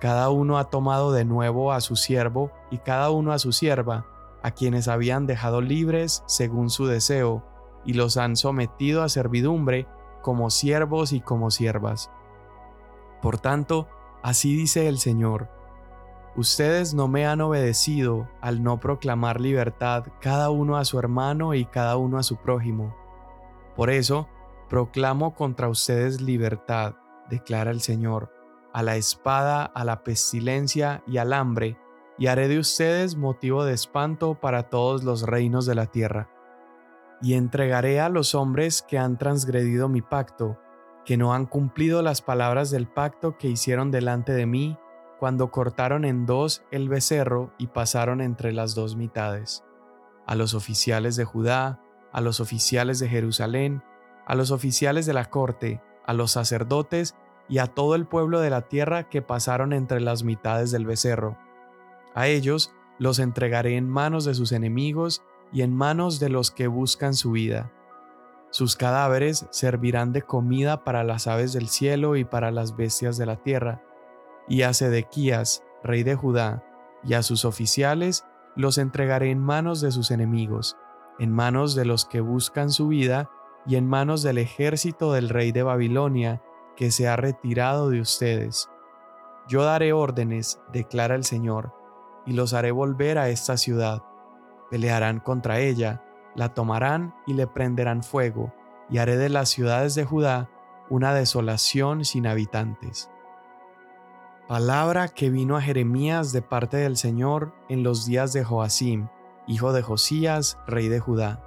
Cada 0.00 0.30
uno 0.30 0.56
ha 0.56 0.70
tomado 0.70 1.12
de 1.12 1.26
nuevo 1.26 1.74
a 1.74 1.82
su 1.82 1.94
siervo 1.94 2.52
y 2.70 2.78
cada 2.78 3.10
uno 3.10 3.32
a 3.32 3.38
su 3.38 3.52
sierva, 3.52 4.06
a 4.42 4.52
quienes 4.52 4.88
habían 4.88 5.26
dejado 5.26 5.60
libres 5.60 6.24
según 6.26 6.70
su 6.70 6.86
deseo, 6.86 7.44
y 7.84 7.92
los 7.92 8.16
han 8.16 8.34
sometido 8.34 9.02
a 9.02 9.10
servidumbre 9.10 9.86
como 10.22 10.48
siervos 10.48 11.12
y 11.12 11.20
como 11.20 11.50
siervas. 11.50 12.10
Por 13.20 13.36
tanto, 13.36 13.88
así 14.22 14.56
dice 14.56 14.88
el 14.88 14.96
Señor, 14.96 15.50
Ustedes 16.36 16.94
no 16.94 17.06
me 17.06 17.26
han 17.26 17.40
obedecido 17.40 18.28
al 18.40 18.64
no 18.64 18.80
proclamar 18.80 19.40
libertad 19.40 20.06
cada 20.20 20.50
uno 20.50 20.76
a 20.76 20.84
su 20.84 20.98
hermano 20.98 21.54
y 21.54 21.64
cada 21.64 21.96
uno 21.96 22.18
a 22.18 22.24
su 22.24 22.36
prójimo. 22.36 22.96
Por 23.76 23.88
eso, 23.88 24.28
proclamo 24.68 25.34
contra 25.36 25.68
ustedes 25.68 26.20
libertad, 26.20 26.96
declara 27.30 27.70
el 27.70 27.80
Señor, 27.80 28.32
a 28.72 28.82
la 28.82 28.96
espada, 28.96 29.64
a 29.64 29.84
la 29.84 30.02
pestilencia 30.02 31.04
y 31.06 31.18
al 31.18 31.32
hambre, 31.32 31.78
y 32.18 32.26
haré 32.26 32.48
de 32.48 32.58
ustedes 32.58 33.14
motivo 33.14 33.64
de 33.64 33.74
espanto 33.74 34.34
para 34.34 34.64
todos 34.64 35.04
los 35.04 35.22
reinos 35.22 35.66
de 35.66 35.76
la 35.76 35.86
tierra. 35.86 36.30
Y 37.22 37.34
entregaré 37.34 38.00
a 38.00 38.08
los 38.08 38.34
hombres 38.34 38.82
que 38.82 38.98
han 38.98 39.18
transgredido 39.18 39.88
mi 39.88 40.02
pacto, 40.02 40.58
que 41.04 41.16
no 41.16 41.32
han 41.32 41.46
cumplido 41.46 42.02
las 42.02 42.22
palabras 42.22 42.72
del 42.72 42.88
pacto 42.88 43.38
que 43.38 43.48
hicieron 43.48 43.92
delante 43.92 44.32
de 44.32 44.46
mí 44.46 44.76
cuando 45.24 45.50
cortaron 45.50 46.04
en 46.04 46.26
dos 46.26 46.62
el 46.70 46.90
becerro 46.90 47.52
y 47.56 47.68
pasaron 47.68 48.20
entre 48.20 48.52
las 48.52 48.74
dos 48.74 48.94
mitades, 48.94 49.64
a 50.26 50.34
los 50.34 50.52
oficiales 50.52 51.16
de 51.16 51.24
Judá, 51.24 51.80
a 52.12 52.20
los 52.20 52.40
oficiales 52.40 52.98
de 52.98 53.08
Jerusalén, 53.08 53.82
a 54.26 54.34
los 54.34 54.50
oficiales 54.50 55.06
de 55.06 55.14
la 55.14 55.30
corte, 55.30 55.80
a 56.06 56.12
los 56.12 56.32
sacerdotes 56.32 57.14
y 57.48 57.56
a 57.56 57.66
todo 57.66 57.94
el 57.94 58.06
pueblo 58.06 58.40
de 58.40 58.50
la 58.50 58.68
tierra 58.68 59.08
que 59.08 59.22
pasaron 59.22 59.72
entre 59.72 60.00
las 60.00 60.24
mitades 60.24 60.70
del 60.70 60.84
becerro 60.84 61.38
a 62.14 62.28
ellos 62.28 62.72
los 62.98 63.18
entregaré 63.18 63.76
en 63.76 63.88
manos 63.88 64.24
de 64.24 64.34
sus 64.34 64.52
enemigos 64.52 65.22
y 65.52 65.62
en 65.62 65.74
manos 65.74 66.20
de 66.20 66.28
los 66.28 66.50
que 66.50 66.68
buscan 66.68 67.14
su 67.14 67.32
vida. 67.32 67.72
Sus 68.50 68.76
cadáveres 68.76 69.46
servirán 69.50 70.12
de 70.12 70.22
comida 70.22 70.84
para 70.84 71.02
las 71.02 71.26
aves 71.26 71.52
del 71.52 71.68
cielo 71.68 72.14
y 72.14 72.24
para 72.24 72.52
las 72.52 72.76
bestias 72.76 73.18
de 73.18 73.26
la 73.26 73.36
tierra. 73.42 73.82
Y 74.48 74.62
a 74.62 74.72
Sedequías, 74.72 75.62
rey 75.82 76.02
de 76.02 76.14
Judá, 76.14 76.64
y 77.02 77.14
a 77.14 77.22
sus 77.22 77.44
oficiales 77.44 78.24
los 78.56 78.78
entregaré 78.78 79.30
en 79.30 79.40
manos 79.40 79.80
de 79.80 79.90
sus 79.90 80.10
enemigos, 80.10 80.76
en 81.18 81.32
manos 81.32 81.74
de 81.74 81.84
los 81.84 82.04
que 82.04 82.20
buscan 82.20 82.70
su 82.70 82.88
vida, 82.88 83.30
y 83.66 83.76
en 83.76 83.86
manos 83.86 84.22
del 84.22 84.38
ejército 84.38 85.12
del 85.12 85.28
rey 85.28 85.52
de 85.52 85.62
Babilonia, 85.62 86.42
que 86.76 86.90
se 86.90 87.08
ha 87.08 87.16
retirado 87.16 87.90
de 87.90 88.00
ustedes. 88.00 88.68
Yo 89.48 89.64
daré 89.64 89.92
órdenes, 89.92 90.60
declara 90.72 91.14
el 91.14 91.24
Señor, 91.24 91.72
y 92.26 92.32
los 92.32 92.54
haré 92.54 92.72
volver 92.72 93.18
a 93.18 93.28
esta 93.28 93.56
ciudad. 93.56 94.02
Pelearán 94.70 95.20
contra 95.20 95.60
ella, 95.60 96.02
la 96.34 96.52
tomarán 96.52 97.14
y 97.26 97.34
le 97.34 97.46
prenderán 97.46 98.02
fuego, 98.02 98.52
y 98.90 98.98
haré 98.98 99.16
de 99.16 99.28
las 99.28 99.48
ciudades 99.48 99.94
de 99.94 100.04
Judá 100.04 100.50
una 100.90 101.14
desolación 101.14 102.04
sin 102.04 102.26
habitantes. 102.26 103.10
Palabra 104.48 105.08
que 105.08 105.30
vino 105.30 105.56
a 105.56 105.62
Jeremías 105.62 106.30
de 106.32 106.42
parte 106.42 106.76
del 106.76 106.98
Señor 106.98 107.54
en 107.70 107.82
los 107.82 108.04
días 108.04 108.34
de 108.34 108.44
Joacim, 108.44 109.08
hijo 109.46 109.72
de 109.72 109.80
Josías, 109.80 110.58
rey 110.66 110.88
de 110.88 111.00
Judá. 111.00 111.42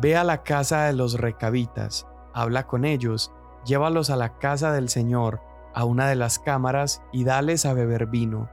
Ve 0.00 0.16
a 0.16 0.22
la 0.22 0.44
casa 0.44 0.84
de 0.84 0.92
los 0.92 1.14
recabitas, 1.14 2.06
habla 2.32 2.68
con 2.68 2.84
ellos, 2.84 3.32
llévalos 3.64 4.08
a 4.10 4.14
la 4.14 4.38
casa 4.38 4.70
del 4.70 4.88
Señor, 4.88 5.40
a 5.74 5.84
una 5.84 6.06
de 6.06 6.14
las 6.14 6.38
cámaras, 6.38 7.02
y 7.10 7.24
dales 7.24 7.66
a 7.66 7.74
beber 7.74 8.06
vino. 8.06 8.48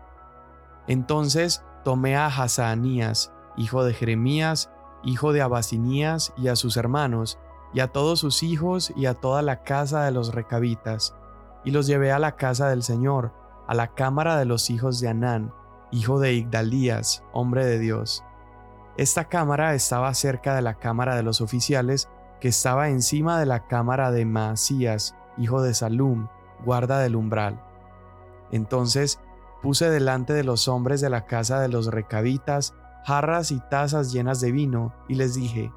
Entonces 0.87 1.63
tomé 1.83 2.15
a 2.15 2.25
Hazanías, 2.25 3.31
hijo 3.55 3.83
de 3.83 3.93
Jeremías, 3.93 4.71
hijo 5.03 5.31
de 5.31 5.43
Abasinías, 5.43 6.33
y 6.37 6.47
a 6.47 6.55
sus 6.55 6.75
hermanos, 6.75 7.37
y 7.71 7.81
a 7.81 7.87
todos 7.89 8.19
sus 8.19 8.41
hijos, 8.41 8.91
y 8.95 9.05
a 9.05 9.13
toda 9.13 9.43
la 9.43 9.61
casa 9.61 10.05
de 10.05 10.11
los 10.11 10.33
recabitas, 10.33 11.13
y 11.63 11.71
los 11.71 11.87
llevé 11.87 12.11
a 12.11 12.19
la 12.19 12.35
casa 12.35 12.69
del 12.69 12.83
Señor, 12.83 13.33
a 13.67 13.73
la 13.73 13.87
cámara 13.93 14.37
de 14.37 14.45
los 14.45 14.69
hijos 14.69 14.99
de 14.99 15.09
Anán, 15.09 15.53
hijo 15.91 16.19
de 16.19 16.33
Igdalías, 16.33 17.23
hombre 17.33 17.65
de 17.65 17.79
Dios. 17.79 18.23
Esta 18.97 19.25
cámara 19.25 19.73
estaba 19.75 20.13
cerca 20.13 20.55
de 20.55 20.61
la 20.61 20.75
cámara 20.75 21.15
de 21.15 21.23
los 21.23 21.41
oficiales, 21.41 22.09
que 22.39 22.47
estaba 22.49 22.89
encima 22.89 23.39
de 23.39 23.45
la 23.45 23.67
cámara 23.67 24.11
de 24.11 24.25
Maasías, 24.25 25.15
hijo 25.37 25.61
de 25.61 25.73
Salum, 25.73 26.27
guarda 26.65 26.99
del 26.99 27.15
umbral. 27.15 27.61
Entonces 28.51 29.19
puse 29.61 29.89
delante 29.89 30.33
de 30.33 30.43
los 30.43 30.67
hombres 30.67 31.01
de 31.01 31.09
la 31.09 31.25
casa 31.25 31.59
de 31.59 31.67
los 31.67 31.87
recabitas 31.87 32.73
jarras 33.07 33.51
y 33.51 33.61
tazas 33.69 34.11
llenas 34.11 34.41
de 34.41 34.51
vino, 34.51 34.93
y 35.07 35.15
les 35.15 35.33
dije, 35.33 35.71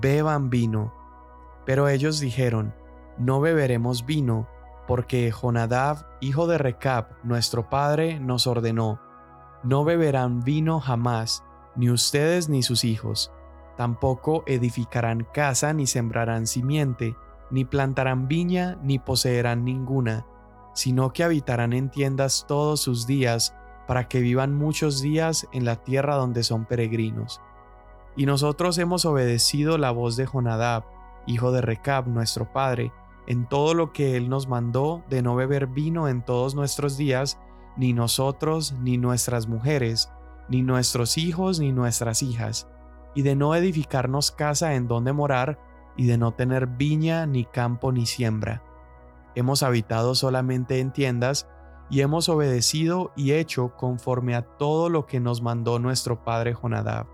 beban 0.00 0.50
vino. 0.50 0.94
Pero 1.64 1.88
ellos 1.88 2.20
dijeron, 2.20 2.72
no 3.18 3.40
beberemos 3.40 4.06
vino, 4.06 4.46
porque 4.86 5.30
Jonadab, 5.32 6.06
hijo 6.20 6.46
de 6.46 6.58
Recab, 6.58 7.06
nuestro 7.24 7.68
padre, 7.68 8.20
nos 8.20 8.46
ordenó, 8.46 9.00
no 9.62 9.84
beberán 9.84 10.42
vino 10.42 10.80
jamás, 10.80 11.42
ni 11.74 11.90
ustedes 11.90 12.48
ni 12.48 12.62
sus 12.62 12.84
hijos, 12.84 13.32
tampoco 13.76 14.44
edificarán 14.46 15.26
casa 15.32 15.72
ni 15.72 15.86
sembrarán 15.86 16.46
simiente, 16.46 17.16
ni 17.50 17.64
plantarán 17.64 18.28
viña 18.28 18.78
ni 18.82 18.98
poseerán 18.98 19.64
ninguna, 19.64 20.26
sino 20.74 21.12
que 21.12 21.24
habitarán 21.24 21.72
en 21.72 21.90
tiendas 21.90 22.44
todos 22.46 22.80
sus 22.80 23.06
días, 23.06 23.54
para 23.86 24.08
que 24.08 24.20
vivan 24.20 24.54
muchos 24.54 25.00
días 25.00 25.46
en 25.52 25.64
la 25.64 25.76
tierra 25.76 26.16
donde 26.16 26.42
son 26.42 26.64
peregrinos. 26.64 27.40
Y 28.16 28.26
nosotros 28.26 28.78
hemos 28.78 29.04
obedecido 29.04 29.78
la 29.78 29.90
voz 29.90 30.16
de 30.16 30.26
Jonadab, 30.26 30.84
hijo 31.26 31.52
de 31.52 31.60
Recab, 31.60 32.08
nuestro 32.08 32.52
padre, 32.52 32.92
en 33.26 33.48
todo 33.48 33.74
lo 33.74 33.92
que 33.92 34.16
él 34.16 34.28
nos 34.28 34.48
mandó 34.48 35.02
de 35.08 35.22
no 35.22 35.34
beber 35.34 35.66
vino 35.66 36.08
en 36.08 36.24
todos 36.24 36.54
nuestros 36.54 36.96
días, 36.96 37.38
ni 37.76 37.92
nosotros, 37.92 38.74
ni 38.80 38.98
nuestras 38.98 39.48
mujeres, 39.48 40.10
ni 40.48 40.62
nuestros 40.62 41.18
hijos, 41.18 41.58
ni 41.58 41.72
nuestras 41.72 42.22
hijas, 42.22 42.68
y 43.14 43.22
de 43.22 43.34
no 43.34 43.54
edificarnos 43.54 44.30
casa 44.30 44.74
en 44.74 44.86
donde 44.88 45.12
morar, 45.12 45.58
y 45.96 46.06
de 46.06 46.18
no 46.18 46.32
tener 46.32 46.66
viña, 46.66 47.26
ni 47.26 47.44
campo, 47.44 47.90
ni 47.90 48.06
siembra. 48.06 48.62
Hemos 49.34 49.62
habitado 49.62 50.14
solamente 50.14 50.78
en 50.80 50.92
tiendas, 50.92 51.48
y 51.88 52.00
hemos 52.00 52.28
obedecido 52.28 53.12
y 53.16 53.32
hecho 53.32 53.76
conforme 53.76 54.34
a 54.34 54.42
todo 54.42 54.88
lo 54.88 55.06
que 55.06 55.20
nos 55.20 55.40
mandó 55.40 55.78
nuestro 55.78 56.24
padre 56.24 56.52
Jonadab. 56.52 57.06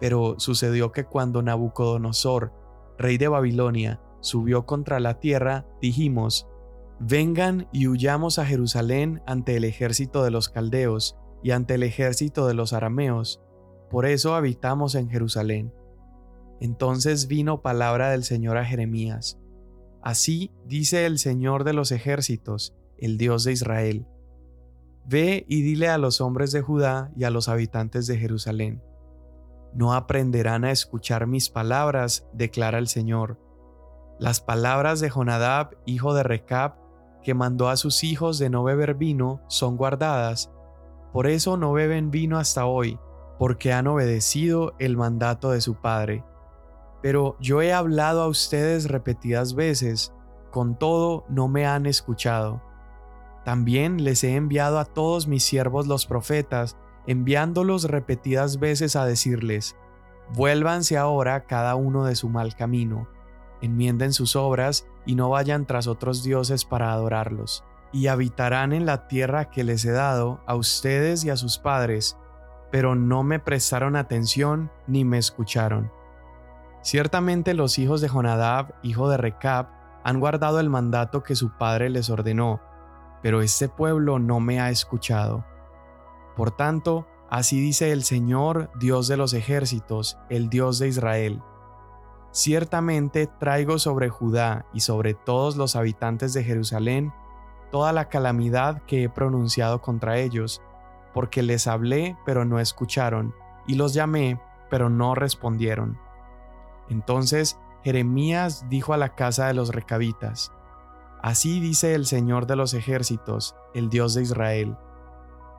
Pero 0.00 0.36
sucedió 0.38 0.92
que 0.92 1.04
cuando 1.04 1.42
Nabucodonosor, 1.42 2.52
rey 2.96 3.18
de 3.18 3.28
Babilonia, 3.28 4.00
subió 4.20 4.66
contra 4.66 5.00
la 5.00 5.20
tierra, 5.20 5.66
dijimos, 5.80 6.48
Vengan 7.00 7.68
y 7.72 7.86
huyamos 7.86 8.38
a 8.38 8.46
Jerusalén 8.46 9.22
ante 9.26 9.56
el 9.56 9.64
ejército 9.64 10.24
de 10.24 10.30
los 10.32 10.48
caldeos 10.48 11.16
y 11.42 11.52
ante 11.52 11.74
el 11.74 11.84
ejército 11.84 12.46
de 12.48 12.54
los 12.54 12.72
arameos, 12.72 13.40
por 13.90 14.04
eso 14.04 14.34
habitamos 14.34 14.94
en 14.94 15.08
Jerusalén. 15.08 15.72
Entonces 16.60 17.28
vino 17.28 17.62
palabra 17.62 18.10
del 18.10 18.24
Señor 18.24 18.56
a 18.56 18.64
Jeremías. 18.64 19.38
Así 20.02 20.50
dice 20.66 21.06
el 21.06 21.18
Señor 21.18 21.64
de 21.64 21.72
los 21.72 21.92
ejércitos, 21.92 22.74
el 22.98 23.16
Dios 23.16 23.44
de 23.44 23.52
Israel. 23.52 24.06
Ve 25.06 25.46
y 25.48 25.62
dile 25.62 25.88
a 25.88 25.98
los 25.98 26.20
hombres 26.20 26.52
de 26.52 26.60
Judá 26.60 27.10
y 27.16 27.24
a 27.24 27.30
los 27.30 27.48
habitantes 27.48 28.06
de 28.06 28.18
Jerusalén. 28.18 28.82
No 29.72 29.94
aprenderán 29.94 30.64
a 30.64 30.70
escuchar 30.70 31.26
mis 31.26 31.48
palabras, 31.48 32.26
declara 32.32 32.78
el 32.78 32.88
Señor. 32.88 33.38
Las 34.18 34.40
palabras 34.40 34.98
de 34.98 35.10
Jonadab, 35.10 35.76
hijo 35.86 36.12
de 36.12 36.24
Recab, 36.24 36.74
que 37.22 37.34
mandó 37.34 37.68
a 37.68 37.76
sus 37.76 38.02
hijos 38.02 38.38
de 38.38 38.50
no 38.50 38.64
beber 38.64 38.94
vino, 38.94 39.40
son 39.46 39.76
guardadas. 39.76 40.50
Por 41.12 41.28
eso 41.28 41.56
no 41.56 41.72
beben 41.72 42.10
vino 42.10 42.38
hasta 42.38 42.66
hoy, 42.66 42.98
porque 43.38 43.72
han 43.72 43.86
obedecido 43.86 44.74
el 44.80 44.96
mandato 44.96 45.50
de 45.50 45.60
su 45.60 45.76
padre. 45.76 46.24
Pero 47.00 47.36
yo 47.38 47.62
he 47.62 47.72
hablado 47.72 48.22
a 48.22 48.28
ustedes 48.28 48.88
repetidas 48.88 49.54
veces, 49.54 50.12
con 50.50 50.76
todo 50.76 51.24
no 51.28 51.46
me 51.46 51.66
han 51.66 51.86
escuchado. 51.86 52.60
También 53.44 54.02
les 54.02 54.24
he 54.24 54.34
enviado 54.34 54.80
a 54.80 54.84
todos 54.84 55.28
mis 55.28 55.44
siervos 55.44 55.86
los 55.86 56.06
profetas, 56.06 56.76
enviándolos 57.06 57.84
repetidas 57.84 58.58
veces 58.58 58.96
a 58.96 59.06
decirles, 59.06 59.76
vuélvanse 60.34 60.98
ahora 60.98 61.46
cada 61.46 61.76
uno 61.76 62.04
de 62.04 62.16
su 62.16 62.28
mal 62.28 62.56
camino, 62.56 63.08
enmienden 63.60 64.12
sus 64.12 64.36
obras 64.36 64.86
y 65.06 65.14
no 65.14 65.30
vayan 65.30 65.66
tras 65.66 65.86
otros 65.86 66.22
dioses 66.22 66.64
para 66.64 66.92
adorarlos, 66.92 67.64
y 67.92 68.06
habitarán 68.06 68.72
en 68.72 68.86
la 68.86 69.08
tierra 69.08 69.50
que 69.50 69.64
les 69.64 69.84
he 69.84 69.92
dado 69.92 70.40
a 70.46 70.54
ustedes 70.54 71.24
y 71.24 71.30
a 71.30 71.36
sus 71.36 71.58
padres, 71.58 72.16
pero 72.70 72.94
no 72.94 73.22
me 73.22 73.38
prestaron 73.38 73.96
atención 73.96 74.70
ni 74.86 75.04
me 75.04 75.18
escucharon. 75.18 75.90
Ciertamente 76.82 77.54
los 77.54 77.78
hijos 77.78 78.00
de 78.00 78.08
Jonadab, 78.08 78.74
hijo 78.82 79.08
de 79.08 79.16
Recab, 79.16 79.68
han 80.04 80.20
guardado 80.20 80.60
el 80.60 80.70
mandato 80.70 81.22
que 81.22 81.34
su 81.34 81.50
padre 81.50 81.90
les 81.90 82.08
ordenó, 82.08 82.60
pero 83.22 83.42
este 83.42 83.68
pueblo 83.68 84.18
no 84.18 84.40
me 84.40 84.60
ha 84.60 84.70
escuchado. 84.70 85.44
Por 86.36 86.52
tanto, 86.52 87.06
así 87.30 87.60
dice 87.60 87.92
el 87.92 88.04
Señor, 88.04 88.70
Dios 88.78 89.08
de 89.08 89.16
los 89.16 89.34
ejércitos, 89.34 90.18
el 90.30 90.48
Dios 90.48 90.78
de 90.78 90.88
Israel. 90.88 91.42
Ciertamente 92.38 93.26
traigo 93.26 93.80
sobre 93.80 94.10
Judá 94.10 94.64
y 94.72 94.78
sobre 94.78 95.14
todos 95.14 95.56
los 95.56 95.74
habitantes 95.74 96.32
de 96.34 96.44
Jerusalén 96.44 97.12
toda 97.72 97.92
la 97.92 98.08
calamidad 98.08 98.80
que 98.82 99.02
he 99.02 99.08
pronunciado 99.08 99.82
contra 99.82 100.18
ellos, 100.18 100.62
porque 101.12 101.42
les 101.42 101.66
hablé 101.66 102.16
pero 102.24 102.44
no 102.44 102.60
escucharon, 102.60 103.34
y 103.66 103.74
los 103.74 103.92
llamé 103.92 104.40
pero 104.70 104.88
no 104.88 105.16
respondieron. 105.16 105.98
Entonces 106.88 107.58
Jeremías 107.82 108.66
dijo 108.68 108.92
a 108.92 108.98
la 108.98 109.16
casa 109.16 109.48
de 109.48 109.54
los 109.54 109.70
recabitas, 109.70 110.52
Así 111.20 111.58
dice 111.58 111.96
el 111.96 112.06
Señor 112.06 112.46
de 112.46 112.54
los 112.54 112.72
ejércitos, 112.72 113.56
el 113.74 113.90
Dios 113.90 114.14
de 114.14 114.22
Israel. 114.22 114.76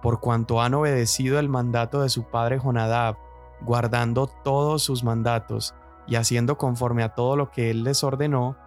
Por 0.01 0.21
cuanto 0.21 0.61
han 0.61 0.75
obedecido 0.75 1.39
el 1.39 1.49
mandato 1.49 2.03
de 2.03 2.07
su 2.07 2.23
padre 2.23 2.57
Jonadab, 2.57 3.17
guardando 3.65 4.27
todos 4.27 4.81
sus 4.81 5.03
mandatos 5.03 5.75
y 6.09 6.15
haciendo 6.15 6.57
conforme 6.57 7.03
a 7.03 7.13
todo 7.13 7.35
lo 7.35 7.51
que 7.51 7.69
él 7.69 7.83
les 7.83 8.03
ordenó, 8.03 8.57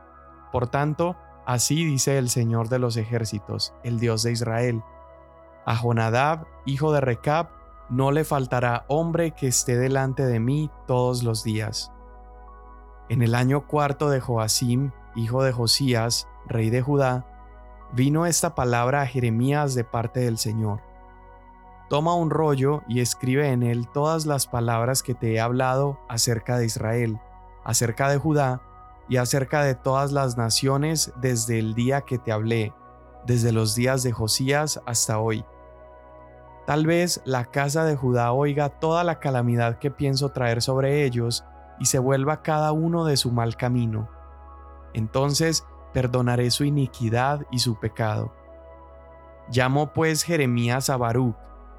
por 0.53 0.69
tanto, 0.69 1.17
así 1.45 1.85
dice 1.85 2.17
el 2.19 2.31
Señor 2.31 2.69
de 2.69 2.79
los 2.79 2.97
ejércitos, 2.97 3.75
el 3.83 3.99
Dios 3.99 4.23
de 4.23 4.31
Israel. 4.31 4.83
A 5.67 5.75
Jonadab, 5.75 6.47
hijo 6.67 6.93
de 6.93 7.01
Recab, 7.01 7.49
no 7.91 8.13
le 8.13 8.25
faltará 8.25 8.85
hombre 8.87 9.33
que 9.33 9.49
esté 9.49 9.77
delante 9.77 10.25
de 10.25 10.39
mí 10.39 10.71
todos 10.87 11.25
los 11.25 11.43
días. 11.43 11.93
En 13.09 13.23
el 13.23 13.35
año 13.35 13.67
cuarto 13.67 14.09
de 14.09 14.21
Joacim, 14.21 14.93
hijo 15.17 15.43
de 15.43 15.53
Josías, 15.53 16.29
rey 16.47 16.71
de 16.71 16.81
Judá, 16.81 17.27
vino 17.93 18.25
esta 18.25 18.55
palabra 18.55 19.03
a 19.03 19.07
Jeremías 19.07 19.75
de 19.75 19.83
parte 19.83 20.21
del 20.21 20.39
Señor. 20.39 20.81
Toma 21.91 22.15
un 22.15 22.31
rollo 22.31 22.83
y 22.89 23.01
escribe 23.01 23.51
en 23.51 23.63
él 23.63 23.89
todas 23.89 24.27
las 24.27 24.47
palabras 24.47 25.03
que 25.03 25.15
te 25.15 25.35
he 25.35 25.41
hablado 25.41 25.99
acerca 26.09 26.57
de 26.57 26.67
Israel, 26.67 27.21
acerca 27.65 28.09
de 28.09 28.19
Judá 28.19 28.63
y 29.09 29.17
acerca 29.17 29.63
de 29.63 29.75
todas 29.75 30.13
las 30.13 30.37
naciones 30.37 31.13
desde 31.21 31.59
el 31.59 31.75
día 31.75 32.03
que 32.03 32.19
te 32.19 32.33
hablé, 32.33 32.73
desde 33.27 33.53
los 33.53 33.75
días 33.75 34.03
de 34.03 34.13
Josías 34.13 34.81
hasta 34.87 35.19
hoy. 35.19 35.45
Tal 36.67 36.87
vez 36.87 37.21
la 37.25 37.45
casa 37.47 37.85
de 37.85 37.97
Judá 37.97 38.33
oiga 38.33 38.69
toda 38.69 39.03
la 39.05 39.19
calamidad 39.19 39.79
que 39.79 39.91
pienso 39.91 40.29
traer 40.31 40.63
sobre 40.63 41.05
ellos 41.05 41.45
y 41.81 41.87
se 41.87 41.99
vuelva 41.99 42.43
cada 42.43 42.73
uno 42.73 43.05
de 43.05 43.17
su 43.17 43.33
mal 43.33 43.57
camino. 43.57 44.09
Entonces 44.95 45.67
perdonaré 45.93 46.51
su 46.51 46.65
iniquidad 46.65 47.45
y 47.51 47.59
su 47.59 47.79
pecado. 47.79 48.33
Llamó 49.51 49.93
pues 49.93 50.23
Jeremías 50.23 50.89
a 50.89 50.97
Baruch, 50.97 51.37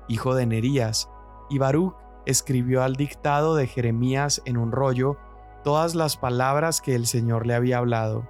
hijo 0.07 0.35
de 0.35 0.45
Nerías, 0.45 1.09
y 1.49 1.57
Baruch 1.57 1.95
escribió 2.25 2.83
al 2.83 2.95
dictado 2.95 3.55
de 3.55 3.67
Jeremías 3.67 4.41
en 4.45 4.57
un 4.57 4.71
rollo 4.71 5.17
todas 5.63 5.95
las 5.95 6.17
palabras 6.17 6.81
que 6.81 6.95
el 6.95 7.07
Señor 7.07 7.47
le 7.47 7.55
había 7.55 7.79
hablado. 7.79 8.27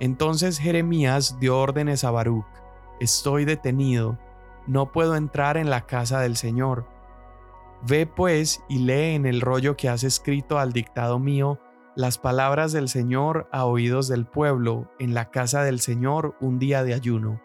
Entonces 0.00 0.58
Jeremías 0.58 1.38
dio 1.40 1.58
órdenes 1.58 2.04
a 2.04 2.10
Baruch, 2.10 2.46
estoy 3.00 3.44
detenido, 3.44 4.18
no 4.66 4.92
puedo 4.92 5.16
entrar 5.16 5.56
en 5.56 5.70
la 5.70 5.86
casa 5.86 6.20
del 6.20 6.36
Señor. 6.36 6.86
Ve 7.86 8.06
pues 8.06 8.62
y 8.68 8.78
lee 8.78 9.14
en 9.14 9.26
el 9.26 9.40
rollo 9.40 9.76
que 9.76 9.88
has 9.88 10.04
escrito 10.04 10.58
al 10.58 10.72
dictado 10.72 11.18
mío 11.18 11.60
las 11.94 12.18
palabras 12.18 12.72
del 12.72 12.88
Señor 12.88 13.48
a 13.50 13.64
oídos 13.64 14.08
del 14.08 14.26
pueblo 14.26 14.90
en 14.98 15.14
la 15.14 15.30
casa 15.30 15.62
del 15.62 15.80
Señor 15.80 16.36
un 16.40 16.58
día 16.58 16.84
de 16.84 16.94
ayuno. 16.94 17.40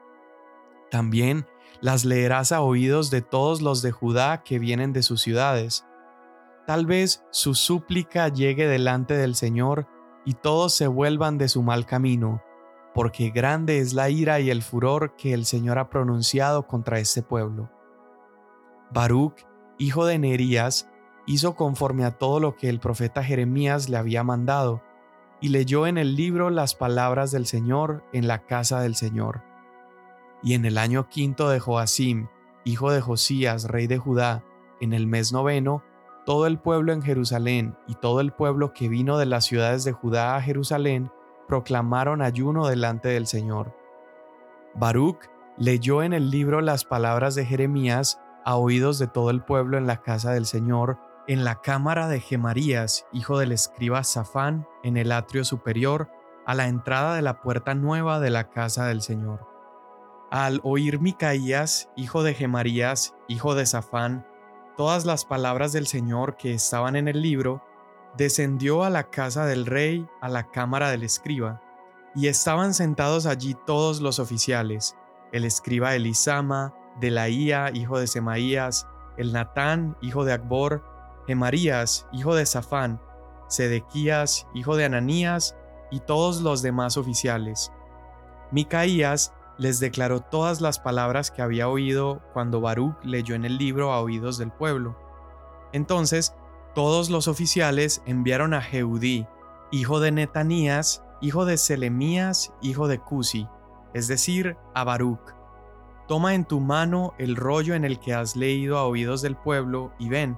También 0.91 1.47
las 1.81 2.05
leerás 2.05 2.51
a 2.51 2.61
oídos 2.61 3.09
de 3.09 3.21
todos 3.21 3.61
los 3.61 3.81
de 3.81 3.91
Judá 3.91 4.43
que 4.43 4.59
vienen 4.59 4.93
de 4.93 5.01
sus 5.01 5.21
ciudades. 5.21 5.85
Tal 6.65 6.85
vez 6.85 7.25
su 7.31 7.55
súplica 7.55 8.29
llegue 8.29 8.67
delante 8.67 9.15
del 9.15 9.35
Señor 9.35 9.87
y 10.25 10.33
todos 10.33 10.73
se 10.73 10.87
vuelvan 10.87 11.37
de 11.37 11.49
su 11.49 11.61
mal 11.61 11.85
camino, 11.85 12.41
porque 12.93 13.31
grande 13.31 13.79
es 13.79 13.93
la 13.93 14.09
ira 14.09 14.39
y 14.39 14.49
el 14.49 14.61
furor 14.61 15.15
que 15.17 15.33
el 15.33 15.45
Señor 15.45 15.77
ha 15.77 15.89
pronunciado 15.89 16.67
contra 16.67 16.99
este 16.99 17.21
pueblo. 17.21 17.69
Baruch, 18.91 19.45
hijo 19.77 20.05
de 20.05 20.19
Nerías, 20.19 20.89
hizo 21.25 21.55
conforme 21.55 22.05
a 22.05 22.11
todo 22.11 22.39
lo 22.39 22.55
que 22.55 22.69
el 22.69 22.79
profeta 22.79 23.23
Jeremías 23.23 23.89
le 23.89 23.97
había 23.97 24.23
mandado, 24.23 24.81
y 25.41 25.49
leyó 25.49 25.87
en 25.87 25.97
el 25.97 26.15
libro 26.15 26.49
las 26.49 26.73
palabras 26.73 27.31
del 27.31 27.45
Señor 27.45 28.05
en 28.13 28.27
la 28.27 28.45
casa 28.45 28.79
del 28.79 28.95
Señor. 28.95 29.41
Y 30.41 30.53
en 30.53 30.63
el 30.63 30.77
año 30.77 31.09
quinto 31.09 31.49
de 31.49 31.59
Joacim, 31.59 32.27
hijo 32.63 32.91
de 32.91 33.01
Josías, 33.01 33.65
rey 33.65 33.87
de 33.87 33.97
Judá, 33.97 34.43
en 34.79 34.93
el 34.93 35.05
mes 35.05 35.33
noveno, 35.33 35.83
todo 36.25 36.47
el 36.47 36.57
pueblo 36.57 36.93
en 36.93 37.01
Jerusalén 37.01 37.75
y 37.87 37.95
todo 37.95 38.21
el 38.21 38.31
pueblo 38.31 38.73
que 38.73 38.89
vino 38.89 39.17
de 39.17 39.25
las 39.25 39.45
ciudades 39.45 39.83
de 39.83 39.91
Judá 39.91 40.35
a 40.35 40.41
Jerusalén 40.41 41.11
proclamaron 41.47 42.21
ayuno 42.21 42.67
delante 42.67 43.09
del 43.09 43.27
Señor. 43.27 43.75
Baruch 44.75 45.29
leyó 45.57 46.01
en 46.01 46.13
el 46.13 46.31
libro 46.31 46.61
las 46.61 46.85
palabras 46.85 47.35
de 47.35 47.45
Jeremías 47.45 48.19
a 48.45 48.55
oídos 48.55 48.99
de 48.99 49.07
todo 49.07 49.29
el 49.29 49.43
pueblo 49.43 49.77
en 49.77 49.87
la 49.87 50.01
casa 50.01 50.31
del 50.31 50.45
Señor, 50.45 50.97
en 51.27 51.43
la 51.43 51.61
cámara 51.61 52.07
de 52.07 52.19
Gemarías, 52.19 53.05
hijo 53.13 53.37
del 53.37 53.51
escriba 53.51 54.03
Safán, 54.03 54.67
en 54.83 54.97
el 54.97 55.11
atrio 55.11 55.45
superior, 55.45 56.09
a 56.45 56.55
la 56.55 56.67
entrada 56.67 57.15
de 57.15 57.21
la 57.21 57.41
puerta 57.41 57.75
nueva 57.75 58.19
de 58.19 58.29
la 58.29 58.49
casa 58.49 58.85
del 58.85 59.01
Señor. 59.01 59.47
Al 60.31 60.59
oír 60.63 60.99
Micaías, 60.99 61.89
hijo 61.95 62.23
de 62.23 62.33
Gemarías, 62.33 63.15
hijo 63.27 63.55
de 63.55 63.65
Safán, 63.65 64.25
todas 64.75 65.05
las 65.05 65.25
palabras 65.25 65.71
del 65.73 65.87
Señor 65.87 66.37
que 66.37 66.53
estaban 66.53 66.95
en 66.95 67.07
el 67.07 67.21
libro, 67.21 67.63
descendió 68.17 68.83
a 68.83 68.89
la 68.89 69.09
casa 69.09 69.45
del 69.45 69.65
rey, 69.65 70.07
a 70.21 70.29
la 70.29 70.49
cámara 70.51 70.91
del 70.91 71.03
escriba, 71.03 71.61
y 72.15 72.27
estaban 72.27 72.73
sentados 72.73 73.25
allí 73.25 73.55
todos 73.65 74.01
los 74.01 74.19
oficiales, 74.19 74.95
el 75.31 75.45
escriba 75.45 75.95
Elisama, 75.95 76.73
Delaía, 76.99 77.71
hijo 77.73 77.99
de 77.99 78.07
Semaías, 78.07 78.87
el 79.17 79.33
Natán, 79.33 79.97
hijo 80.01 80.25
de 80.25 80.33
Akbor, 80.33 80.83
Gemarías, 81.27 82.07
hijo 82.11 82.35
de 82.35 82.45
Safán, 82.45 83.01
Sedequías, 83.47 84.47
hijo 84.53 84.75
de 84.75 84.85
Ananías, 84.85 85.55
y 85.91 85.99
todos 85.99 86.41
los 86.41 86.61
demás 86.61 86.97
oficiales. 86.97 87.71
Micaías 88.51 89.33
les 89.57 89.79
declaró 89.79 90.19
todas 90.21 90.61
las 90.61 90.79
palabras 90.79 91.31
que 91.31 91.41
había 91.41 91.69
oído 91.69 92.21
cuando 92.33 92.61
Baruch 92.61 92.95
leyó 93.03 93.35
en 93.35 93.45
el 93.45 93.57
libro 93.57 93.91
a 93.91 94.01
oídos 94.01 94.37
del 94.37 94.51
pueblo. 94.51 94.97
Entonces 95.71 96.33
todos 96.73 97.09
los 97.09 97.27
oficiales 97.27 98.01
enviaron 98.05 98.53
a 98.53 98.61
Jeudí, 98.61 99.27
hijo 99.71 99.99
de 99.99 100.11
Netanías, 100.11 101.03
hijo 101.21 101.45
de 101.45 101.57
Selemías, 101.57 102.51
hijo 102.61 102.87
de 102.87 102.97
Cusi, 102.99 103.47
es 103.93 104.07
decir, 104.07 104.57
a 104.73 104.83
Baruch. 104.83 105.35
Toma 106.07 106.33
en 106.33 106.45
tu 106.45 106.59
mano 106.59 107.13
el 107.19 107.35
rollo 107.35 107.75
en 107.75 107.85
el 107.85 107.99
que 107.99 108.13
has 108.13 108.35
leído 108.35 108.77
a 108.77 108.85
oídos 108.85 109.21
del 109.21 109.35
pueblo 109.35 109.93
y 109.99 110.09
ven. 110.09 110.37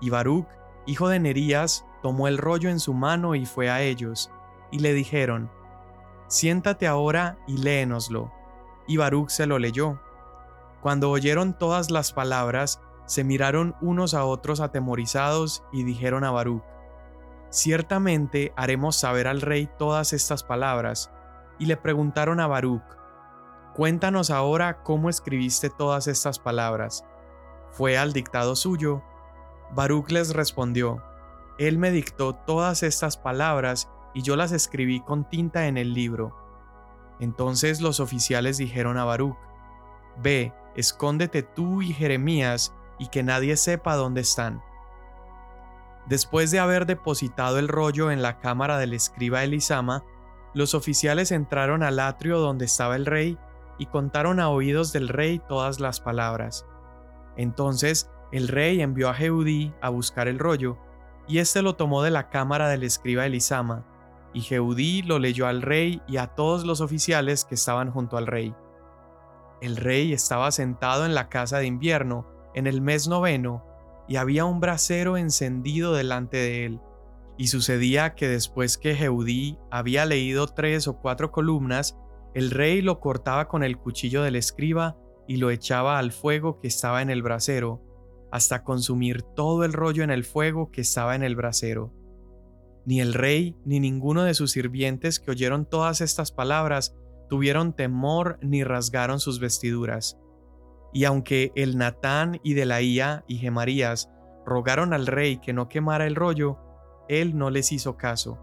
Y 0.00 0.10
Baruch, 0.10 0.48
hijo 0.86 1.08
de 1.08 1.20
Nerías, 1.20 1.86
tomó 2.02 2.26
el 2.26 2.38
rollo 2.38 2.68
en 2.68 2.80
su 2.80 2.92
mano 2.92 3.36
y 3.36 3.46
fue 3.46 3.70
a 3.70 3.82
ellos, 3.82 4.30
y 4.72 4.80
le 4.80 4.92
dijeron, 4.92 5.50
Siéntate 6.32 6.86
ahora 6.86 7.36
y 7.46 7.58
léenoslo. 7.58 8.32
Y 8.86 8.96
Baruch 8.96 9.28
se 9.28 9.44
lo 9.44 9.58
leyó. 9.58 10.00
Cuando 10.80 11.10
oyeron 11.10 11.52
todas 11.52 11.90
las 11.90 12.14
palabras, 12.14 12.80
se 13.04 13.22
miraron 13.22 13.76
unos 13.82 14.14
a 14.14 14.24
otros 14.24 14.60
atemorizados 14.60 15.62
y 15.74 15.84
dijeron 15.84 16.24
a 16.24 16.30
Baruch, 16.30 16.62
Ciertamente 17.50 18.54
haremos 18.56 18.96
saber 18.96 19.28
al 19.28 19.42
rey 19.42 19.68
todas 19.76 20.14
estas 20.14 20.42
palabras. 20.42 21.12
Y 21.58 21.66
le 21.66 21.76
preguntaron 21.76 22.40
a 22.40 22.46
Baruch, 22.46 22.96
Cuéntanos 23.74 24.30
ahora 24.30 24.82
cómo 24.82 25.10
escribiste 25.10 25.68
todas 25.68 26.06
estas 26.06 26.38
palabras. 26.38 27.04
¿Fue 27.72 27.98
al 27.98 28.14
dictado 28.14 28.56
suyo? 28.56 29.02
Baruch 29.74 30.10
les 30.10 30.32
respondió, 30.32 31.02
Él 31.58 31.76
me 31.76 31.90
dictó 31.90 32.34
todas 32.34 32.82
estas 32.82 33.18
palabras 33.18 33.90
y 34.14 34.22
yo 34.22 34.36
las 34.36 34.52
escribí 34.52 35.00
con 35.00 35.28
tinta 35.28 35.66
en 35.66 35.76
el 35.76 35.94
libro. 35.94 36.36
Entonces 37.20 37.80
los 37.80 38.00
oficiales 38.00 38.58
dijeron 38.58 38.98
a 38.98 39.04
Baruch, 39.04 39.36
Ve, 40.22 40.52
escóndete 40.74 41.42
tú 41.42 41.82
y 41.82 41.92
Jeremías 41.92 42.74
y 42.98 43.08
que 43.08 43.22
nadie 43.22 43.56
sepa 43.56 43.96
dónde 43.96 44.20
están. 44.20 44.62
Después 46.06 46.50
de 46.50 46.58
haber 46.58 46.86
depositado 46.86 47.58
el 47.58 47.68
rollo 47.68 48.10
en 48.10 48.22
la 48.22 48.38
cámara 48.40 48.78
del 48.78 48.92
escriba 48.92 49.44
Elisama, 49.44 50.04
los 50.54 50.74
oficiales 50.74 51.30
entraron 51.32 51.82
al 51.82 51.98
atrio 52.00 52.38
donde 52.38 52.64
estaba 52.66 52.96
el 52.96 53.06
rey 53.06 53.38
y 53.78 53.86
contaron 53.86 54.40
a 54.40 54.50
oídos 54.50 54.92
del 54.92 55.08
rey 55.08 55.40
todas 55.48 55.80
las 55.80 56.00
palabras. 56.00 56.66
Entonces 57.36 58.10
el 58.32 58.48
rey 58.48 58.82
envió 58.82 59.08
a 59.08 59.14
Jeudí 59.14 59.72
a 59.80 59.88
buscar 59.88 60.28
el 60.28 60.38
rollo, 60.38 60.76
y 61.28 61.38
éste 61.38 61.62
lo 61.62 61.76
tomó 61.76 62.02
de 62.02 62.10
la 62.10 62.30
cámara 62.30 62.68
del 62.68 62.82
escriba 62.82 63.26
Elisama, 63.26 63.84
y 64.34 64.40
Jeudí 64.40 65.02
lo 65.02 65.18
leyó 65.18 65.46
al 65.46 65.62
rey 65.62 66.00
y 66.08 66.16
a 66.16 66.28
todos 66.28 66.64
los 66.64 66.80
oficiales 66.80 67.44
que 67.44 67.54
estaban 67.54 67.90
junto 67.90 68.16
al 68.16 68.26
rey. 68.26 68.54
El 69.60 69.76
rey 69.76 70.12
estaba 70.12 70.50
sentado 70.50 71.06
en 71.06 71.14
la 71.14 71.28
casa 71.28 71.58
de 71.58 71.66
invierno, 71.66 72.26
en 72.54 72.66
el 72.66 72.80
mes 72.80 73.08
noveno, 73.08 73.64
y 74.08 74.16
había 74.16 74.44
un 74.44 74.60
brasero 74.60 75.16
encendido 75.16 75.94
delante 75.94 76.36
de 76.36 76.64
él. 76.64 76.80
Y 77.38 77.46
sucedía 77.48 78.14
que 78.14 78.28
después 78.28 78.76
que 78.76 78.94
Jeudí 78.94 79.58
había 79.70 80.04
leído 80.04 80.46
tres 80.48 80.88
o 80.88 80.98
cuatro 80.98 81.30
columnas, 81.30 81.96
el 82.34 82.50
rey 82.50 82.82
lo 82.82 82.98
cortaba 83.00 83.48
con 83.48 83.62
el 83.62 83.78
cuchillo 83.78 84.22
del 84.22 84.36
escriba 84.36 84.96
y 85.28 85.36
lo 85.36 85.50
echaba 85.50 85.98
al 85.98 86.12
fuego 86.12 86.58
que 86.60 86.68
estaba 86.68 87.02
en 87.02 87.10
el 87.10 87.22
brasero, 87.22 87.80
hasta 88.30 88.64
consumir 88.64 89.22
todo 89.22 89.64
el 89.64 89.72
rollo 89.72 90.02
en 90.02 90.10
el 90.10 90.24
fuego 90.24 90.70
que 90.70 90.80
estaba 90.80 91.14
en 91.14 91.22
el 91.22 91.36
brasero. 91.36 91.92
Ni 92.84 93.00
el 93.00 93.14
rey 93.14 93.56
ni 93.64 93.80
ninguno 93.80 94.24
de 94.24 94.34
sus 94.34 94.52
sirvientes 94.52 95.20
que 95.20 95.30
oyeron 95.30 95.66
todas 95.66 96.00
estas 96.00 96.32
palabras 96.32 96.96
tuvieron 97.28 97.72
temor 97.72 98.38
ni 98.42 98.64
rasgaron 98.64 99.20
sus 99.20 99.40
vestiduras. 99.40 100.18
Y 100.92 101.04
aunque 101.04 101.52
el 101.54 101.78
Natán 101.78 102.40
y 102.42 102.54
Delaía 102.54 103.24
y 103.26 103.38
Gemarías 103.38 104.10
rogaron 104.44 104.92
al 104.92 105.06
rey 105.06 105.38
que 105.38 105.52
no 105.52 105.68
quemara 105.68 106.06
el 106.06 106.16
rollo, 106.16 106.58
él 107.08 107.38
no 107.38 107.50
les 107.50 107.72
hizo 107.72 107.96
caso. 107.96 108.38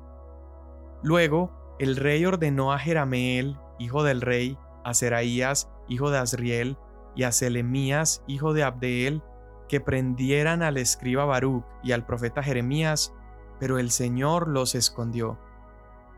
Luego, 1.03 1.75
el 1.79 1.95
rey 1.95 2.25
ordenó 2.25 2.73
a 2.73 2.79
Jerameel, 2.79 3.57
hijo 3.77 4.03
del 4.03 4.21
rey, 4.21 4.57
a 4.83 4.93
Seraías, 4.93 5.69
hijo 5.87 6.11
de 6.11 6.17
Azriel, 6.17 6.77
y 7.15 7.23
a 7.23 7.31
Selemías, 7.31 8.23
hijo 8.27 8.53
de 8.53 8.63
Abdeel, 8.63 9.21
que 9.67 9.81
prendieran 9.81 10.63
al 10.63 10.77
escriba 10.77 11.25
Baruch 11.25 11.65
y 11.83 11.91
al 11.91 12.05
profeta 12.05 12.41
Jeremías, 12.41 13.13
pero 13.59 13.77
el 13.77 13.91
Señor 13.91 14.47
los 14.47 14.75
escondió. 14.75 15.37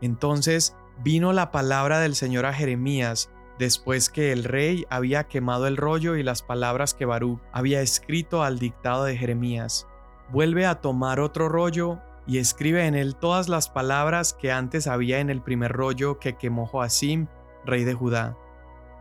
Entonces 0.00 0.76
vino 1.02 1.32
la 1.32 1.50
palabra 1.50 2.00
del 2.00 2.14
Señor 2.14 2.46
a 2.46 2.52
Jeremías, 2.52 3.30
después 3.58 4.10
que 4.10 4.32
el 4.32 4.44
rey 4.44 4.86
había 4.90 5.24
quemado 5.24 5.66
el 5.66 5.76
rollo 5.76 6.16
y 6.16 6.22
las 6.22 6.42
palabras 6.42 6.94
que 6.94 7.04
Baruch 7.04 7.40
había 7.52 7.80
escrito 7.80 8.42
al 8.42 8.58
dictado 8.58 9.04
de 9.04 9.16
Jeremías. 9.16 9.86
Vuelve 10.30 10.66
a 10.66 10.80
tomar 10.80 11.20
otro 11.20 11.48
rollo 11.48 11.98
y 12.26 12.38
escribe 12.38 12.86
en 12.86 12.94
él 12.94 13.16
todas 13.16 13.48
las 13.48 13.68
palabras 13.68 14.32
que 14.32 14.52
antes 14.52 14.86
había 14.86 15.18
en 15.18 15.30
el 15.30 15.42
primer 15.42 15.72
rollo 15.72 16.18
que 16.18 16.36
quemó 16.36 16.66
Joacim, 16.66 17.26
rey 17.64 17.84
de 17.84 17.94
Judá. 17.94 18.36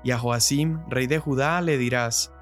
Y 0.04 0.12
a 0.12 0.18
Joacim, 0.18 0.80
rey 0.90 1.08
de 1.08 1.20
Judá, 1.20 1.62
le 1.62 1.78
dirás, 1.78 2.34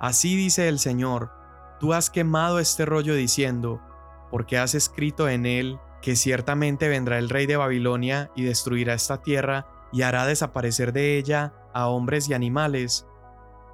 Así 0.00 0.36
dice 0.36 0.68
el 0.68 0.78
Señor, 0.78 1.30
tú 1.78 1.92
has 1.92 2.08
quemado 2.08 2.58
este 2.58 2.86
rollo 2.86 3.14
diciendo, 3.14 3.82
porque 4.30 4.58
has 4.58 4.74
escrito 4.74 5.28
en 5.28 5.46
él 5.46 5.78
que 6.02 6.16
ciertamente 6.16 6.88
vendrá 6.88 7.18
el 7.18 7.28
rey 7.28 7.46
de 7.46 7.56
Babilonia 7.56 8.30
y 8.34 8.44
destruirá 8.44 8.94
esta 8.94 9.22
tierra 9.22 9.66
y 9.92 10.02
hará 10.02 10.26
desaparecer 10.26 10.92
de 10.92 11.18
ella 11.18 11.52
a 11.74 11.88
hombres 11.88 12.28
y 12.28 12.34
animales. 12.34 13.06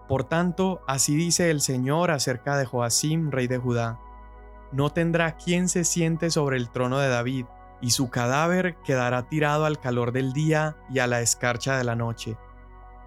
Por 0.08 0.24
tanto, 0.24 0.82
así 0.86 1.14
dice 1.16 1.50
el 1.50 1.60
Señor 1.60 2.10
acerca 2.10 2.56
de 2.56 2.64
Joacim, 2.64 3.30
rey 3.30 3.46
de 3.46 3.58
Judá 3.58 4.00
no 4.72 4.90
tendrá 4.90 5.36
quien 5.36 5.68
se 5.68 5.84
siente 5.84 6.30
sobre 6.30 6.56
el 6.56 6.70
trono 6.70 6.98
de 6.98 7.08
David, 7.08 7.46
y 7.80 7.90
su 7.90 8.08
cadáver 8.08 8.76
quedará 8.84 9.28
tirado 9.28 9.66
al 9.66 9.78
calor 9.78 10.12
del 10.12 10.32
día 10.32 10.76
y 10.90 10.98
a 10.98 11.06
la 11.06 11.20
escarcha 11.20 11.76
de 11.76 11.84
la 11.84 11.94
noche. 11.94 12.36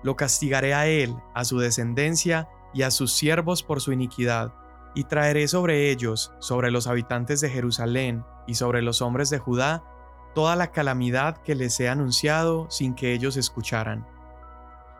Lo 0.04 0.16
castigaré 0.16 0.74
a 0.74 0.88
él, 0.88 1.16
a 1.34 1.44
su 1.44 1.60
descendencia 1.60 2.50
y 2.74 2.84
a 2.84 2.92
sus 2.92 3.12
siervos 3.12 3.64
por 3.64 3.82
su 3.82 3.92
iniquidad, 3.92 4.54
y 4.96 5.04
traeré 5.06 5.48
sobre 5.48 5.92
ellos, 5.92 6.34
sobre 6.40 6.72
los 6.72 6.88
habitantes 6.88 7.42
de 7.42 7.50
Jerusalén 7.50 8.26
y 8.48 8.56
sobre 8.56 8.82
los 8.82 9.02
hombres 9.02 9.30
de 9.30 9.40
Judá, 9.40 9.84
toda 10.34 10.56
la 10.56 10.72
calamidad 10.72 11.38
que 11.38 11.56
les 11.56 11.80
he 11.80 11.90
anunciado 11.90 12.68
sin 12.70 12.96
que 12.96 13.14
ellos 13.14 13.38
escucharan. 13.38 14.06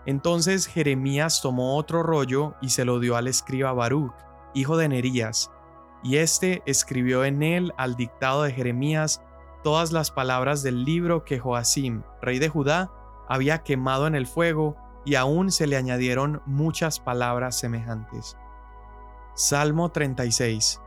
Entonces 0.06 0.66
Jeremías 0.66 1.42
tomó 1.42 1.78
otro 1.78 2.04
rollo 2.04 2.56
y 2.62 2.70
se 2.70 2.86
lo 2.86 3.00
dio 3.00 3.16
al 3.16 3.28
escriba 3.28 3.74
Baruch, 3.74 4.14
hijo 4.54 4.78
de 4.78 4.90
Nerías, 4.90 5.52
y 6.04 6.18
éste 6.18 6.64
escribió 6.66 7.26
en 7.26 7.44
él 7.44 7.74
al 7.78 7.96
dictado 7.96 8.44
de 8.44 8.54
Jeremías 8.54 9.22
todas 9.64 9.92
las 9.92 10.12
palabras 10.12 10.64
del 10.64 10.86
libro 10.86 11.26
que 11.26 11.40
Joacim, 11.40 12.04
rey 12.22 12.40
de 12.40 12.50
Judá, 12.50 12.92
había 13.28 13.64
quemado 13.64 14.08
en 14.08 14.16
el 14.16 14.26
fuego, 14.26 14.76
y 15.06 15.16
aún 15.16 15.52
se 15.52 15.68
le 15.68 15.78
añadieron 15.78 16.42
muchas 16.46 17.00
palabras 17.00 17.58
semejantes. 17.58 18.38
Salmo 19.36 19.90
36 19.90 20.82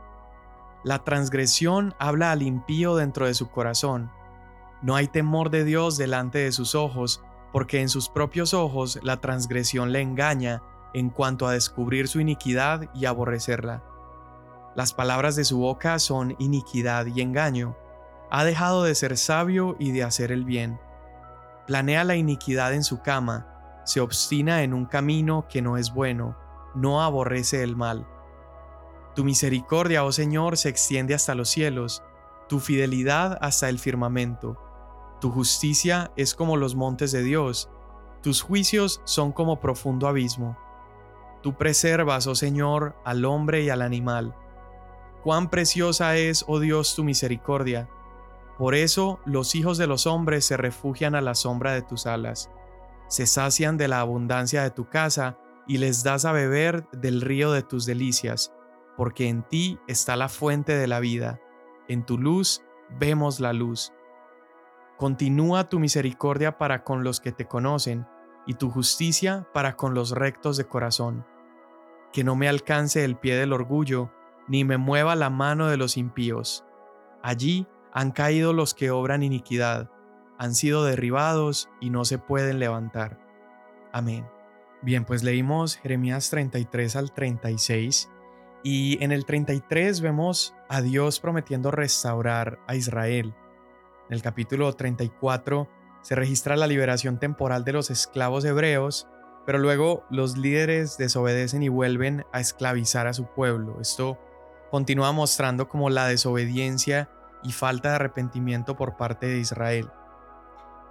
La 0.83 1.03
transgresión 1.03 1.95
habla 1.97 2.31
al 2.31 2.43
impío 2.43 2.95
dentro 2.95 3.25
de 3.25 3.33
su 3.33 3.49
corazón. 3.49 4.11
No 4.81 4.95
hay 4.95 5.07
temor 5.07 5.49
de 5.49 5.63
Dios 5.63 5.97
delante 5.97 6.39
de 6.39 6.51
sus 6.51 6.75
ojos, 6.75 7.23
porque 7.51 7.81
en 7.81 7.89
sus 7.89 8.09
propios 8.09 8.53
ojos 8.53 8.99
la 9.01 9.21
transgresión 9.21 9.91
le 9.91 10.01
engaña 10.01 10.61
en 10.93 11.09
cuanto 11.09 11.47
a 11.47 11.53
descubrir 11.53 12.07
su 12.07 12.19
iniquidad 12.19 12.89
y 12.93 13.05
aborrecerla. 13.05 13.83
Las 14.75 14.93
palabras 14.93 15.35
de 15.35 15.45
su 15.45 15.59
boca 15.59 15.97
son 15.99 16.35
iniquidad 16.37 17.07
y 17.07 17.21
engaño. 17.21 17.75
Ha 18.29 18.43
dejado 18.43 18.83
de 18.83 18.93
ser 18.93 19.17
sabio 19.17 19.75
y 19.79 19.91
de 19.91 20.03
hacer 20.03 20.31
el 20.31 20.45
bien. 20.45 20.79
Planea 21.65 22.03
la 22.03 22.15
iniquidad 22.15 22.73
en 22.73 22.83
su 22.83 23.01
cama, 23.01 23.81
se 23.85 23.99
obstina 23.99 24.63
en 24.63 24.73
un 24.73 24.85
camino 24.85 25.47
que 25.49 25.61
no 25.61 25.77
es 25.77 25.93
bueno, 25.93 26.37
no 26.75 27.01
aborrece 27.01 27.63
el 27.63 27.75
mal. 27.75 28.07
Tu 29.15 29.23
misericordia, 29.23 30.03
oh 30.03 30.11
Señor, 30.11 30.57
se 30.57 30.69
extiende 30.69 31.13
hasta 31.13 31.35
los 31.35 31.49
cielos, 31.49 32.03
tu 32.49 32.59
fidelidad 32.59 33.37
hasta 33.41 33.69
el 33.69 33.79
firmamento. 33.79 34.57
Tu 35.21 35.31
justicia 35.31 36.11
es 36.15 36.35
como 36.35 36.57
los 36.57 36.75
montes 36.75 37.11
de 37.11 37.23
Dios, 37.23 37.69
tus 38.21 38.41
juicios 38.41 39.01
son 39.03 39.31
como 39.31 39.59
profundo 39.59 40.07
abismo. 40.07 40.57
Tú 41.41 41.57
preservas, 41.57 42.27
oh 42.27 42.35
Señor, 42.35 42.95
al 43.03 43.25
hombre 43.25 43.63
y 43.63 43.69
al 43.69 43.81
animal 43.81 44.35
Cuán 45.23 45.49
preciosa 45.49 46.17
es, 46.17 46.43
oh 46.47 46.59
Dios, 46.59 46.95
tu 46.95 47.05
misericordia. 47.05 47.89
Por 48.57 48.75
eso 48.75 49.21
los 49.25 49.55
hijos 49.55 49.77
de 49.77 49.87
los 49.87 50.05
hombres 50.05 50.43
se 50.45 50.57
refugian 50.57 51.15
a 51.15 51.21
la 51.21 51.33
sombra 51.33 51.71
de 51.71 51.81
tus 51.81 52.05
alas. 52.05 52.49
Se 53.07 53.25
sacian 53.25 53.77
de 53.77 53.87
la 53.87 54.01
abundancia 54.01 54.63
de 54.63 54.71
tu 54.71 54.89
casa 54.89 55.37
y 55.65 55.77
les 55.77 56.03
das 56.03 56.25
a 56.25 56.33
beber 56.33 56.89
del 56.91 57.21
río 57.21 57.53
de 57.53 57.61
tus 57.61 57.85
delicias, 57.85 58.51
porque 58.97 59.27
en 59.27 59.43
ti 59.43 59.79
está 59.87 60.15
la 60.15 60.29
fuente 60.29 60.75
de 60.75 60.87
la 60.87 60.99
vida. 60.99 61.39
En 61.87 62.05
tu 62.05 62.17
luz 62.17 62.63
vemos 62.99 63.39
la 63.39 63.53
luz. 63.53 63.93
Continúa 64.97 65.69
tu 65.69 65.79
misericordia 65.79 66.57
para 66.57 66.83
con 66.83 67.03
los 67.03 67.19
que 67.19 67.31
te 67.31 67.47
conocen 67.47 68.07
y 68.45 68.55
tu 68.55 68.69
justicia 68.69 69.47
para 69.53 69.75
con 69.75 69.93
los 69.93 70.11
rectos 70.11 70.57
de 70.57 70.65
corazón. 70.65 71.25
Que 72.11 72.23
no 72.23 72.35
me 72.35 72.47
alcance 72.47 73.03
el 73.03 73.17
pie 73.17 73.35
del 73.35 73.53
orgullo 73.53 74.11
ni 74.47 74.63
me 74.63 74.77
mueva 74.77 75.15
la 75.15 75.29
mano 75.29 75.67
de 75.67 75.77
los 75.77 75.97
impíos. 75.97 76.63
Allí 77.21 77.67
han 77.91 78.11
caído 78.11 78.53
los 78.53 78.73
que 78.73 78.91
obran 78.91 79.23
iniquidad, 79.23 79.89
han 80.37 80.53
sido 80.55 80.83
derribados 80.83 81.69
y 81.79 81.89
no 81.89 82.05
se 82.05 82.17
pueden 82.17 82.59
levantar. 82.59 83.19
Amén. 83.91 84.27
Bien, 84.81 85.05
pues 85.05 85.23
leímos 85.23 85.77
Jeremías 85.77 86.29
33 86.29 86.95
al 86.97 87.13
36 87.13 88.09
y 88.63 89.03
en 89.03 89.11
el 89.11 89.25
33 89.25 89.99
vemos 89.99 90.55
a 90.69 90.81
Dios 90.81 91.19
prometiendo 91.19 91.69
restaurar 91.69 92.59
a 92.65 92.75
Israel. 92.75 93.35
En 94.09 94.15
el 94.15 94.21
capítulo 94.21 94.73
34 94.73 95.67
se 96.01 96.15
registra 96.15 96.55
la 96.55 96.67
liberación 96.67 97.19
temporal 97.19 97.65
de 97.65 97.73
los 97.73 97.91
esclavos 97.91 98.45
hebreos, 98.45 99.07
pero 99.45 99.59
luego 99.59 100.05
los 100.09 100.37
líderes 100.37 100.97
desobedecen 100.97 101.61
y 101.63 101.69
vuelven 101.69 102.25
a 102.31 102.39
esclavizar 102.39 103.07
a 103.07 103.13
su 103.13 103.25
pueblo. 103.25 103.79
Esto 103.81 104.17
continúa 104.71 105.11
mostrando 105.11 105.67
como 105.67 105.89
la 105.89 106.07
desobediencia 106.07 107.09
y 107.43 107.51
falta 107.51 107.89
de 107.89 107.95
arrepentimiento 107.95 108.77
por 108.77 108.95
parte 108.95 109.27
de 109.27 109.39
Israel. 109.39 109.91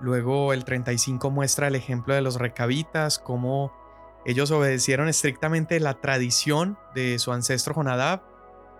Luego 0.00 0.52
el 0.52 0.64
35 0.64 1.30
muestra 1.30 1.68
el 1.68 1.74
ejemplo 1.74 2.14
de 2.14 2.20
los 2.20 2.36
recabitas, 2.36 3.18
cómo 3.18 3.72
ellos 4.24 4.50
obedecieron 4.50 5.08
estrictamente 5.08 5.80
la 5.80 5.94
tradición 5.94 6.78
de 6.94 7.18
su 7.18 7.32
ancestro 7.32 7.74
Jonadab. 7.74 8.22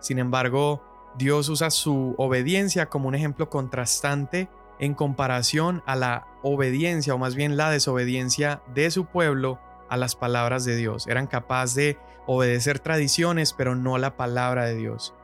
Sin 0.01 0.19
embargo, 0.19 0.83
Dios 1.17 1.49
usa 1.49 1.71
su 1.71 2.15
obediencia 2.19 2.87
como 2.87 3.09
un 3.09 3.15
ejemplo 3.15 3.51
contrastante 3.51 4.49
en 4.79 4.95
comparación 4.95 5.83
a 5.87 5.97
la 5.97 6.27
obediencia 6.43 7.15
o 7.15 7.19
más 7.19 7.35
bien 7.35 7.57
la 7.57 7.71
desobediencia 7.71 8.63
de 8.75 8.91
su 8.91 9.05
pueblo 9.07 9.61
a 9.89 9.97
las 9.97 10.17
palabras 10.17 10.65
de 10.65 10.77
Dios. 10.77 11.07
Eran 11.07 11.27
capaces 11.27 11.75
de 11.75 11.99
obedecer 12.27 12.79
tradiciones, 12.79 13.53
pero 13.53 13.75
no 13.75 13.99
la 13.99 14.17
palabra 14.17 14.65
de 14.65 14.75
Dios. 14.75 15.15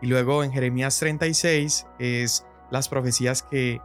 Y 0.00 0.06
luego 0.06 0.44
en 0.44 0.52
Jeremías 0.52 0.98
36 0.98 1.86
es 1.98 2.44
las 2.70 2.88
profecías 2.88 3.42
que 3.42 3.80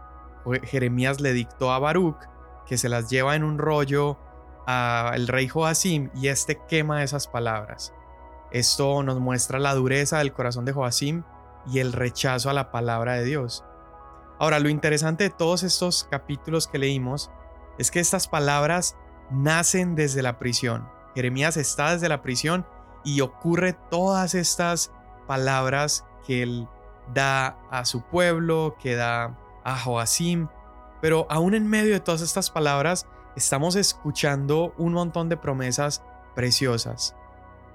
Jeremías 0.64 1.22
le 1.22 1.34
dictó 1.34 1.72
a 1.72 1.80
Baruch, 1.80 2.18
que 2.66 2.78
se 2.78 2.90
las 2.90 3.10
lleva 3.10 3.36
en 3.36 3.44
un 3.44 3.58
rollo 3.58 4.18
al 4.66 5.28
rey 5.28 5.48
Joacim 5.48 6.10
y 6.16 6.28
este 6.28 6.60
quema 6.68 7.04
esas 7.04 7.28
palabras. 7.28 7.94
Esto 8.52 9.02
nos 9.04 9.20
muestra 9.20 9.60
la 9.60 9.74
dureza 9.74 10.20
del 10.20 10.34
corazón 10.34 10.66
de 10.66 10.74
Joacim 10.74 11.24
y 11.66 11.80
el 11.80 11.94
rechazo 11.94 12.50
a 12.50 12.54
la 12.54 12.72
palabra 12.72 13.14
de 13.14 13.24
Dios. 13.24 13.66
Ahora, 14.40 14.60
lo 14.60 14.70
interesante 14.70 15.26
de 15.26 15.30
todos 15.30 15.64
estos 15.64 16.08
capítulos 16.10 16.68
que 16.68 16.78
leímos 16.78 17.32
es 17.78 17.92
que 17.92 18.00
estas 18.00 18.28
palabras 18.28 18.96
nacen 19.32 19.96
desde 19.96 20.22
la 20.22 20.38
prisión. 20.38 20.88
Jeremías 21.16 21.58
está 21.58 21.94
desde 21.94 22.10
la 22.10 22.22
prisión 22.22 22.66
y 23.04 23.22
ocurre 23.22 23.74
todas 23.74 24.36
estas 24.36 24.92
palabras 25.28 26.06
que 26.26 26.44
él 26.44 26.68
da 27.14 27.58
a 27.70 27.86
su 27.86 28.02
pueblo, 28.02 28.76
que 28.80 28.96
da 28.96 29.38
a 29.64 29.78
Joacim. 29.78 30.48
Pero 31.02 31.28
aún 31.30 31.54
en 31.54 31.68
medio 31.68 31.94
de 31.94 32.00
todas 32.00 32.22
estas 32.22 32.50
palabras, 32.50 33.08
estamos 33.36 33.76
escuchando 33.76 34.74
un 34.78 34.94
montón 34.94 35.30
de 35.30 35.38
promesas 35.38 36.04
preciosas. 36.36 37.16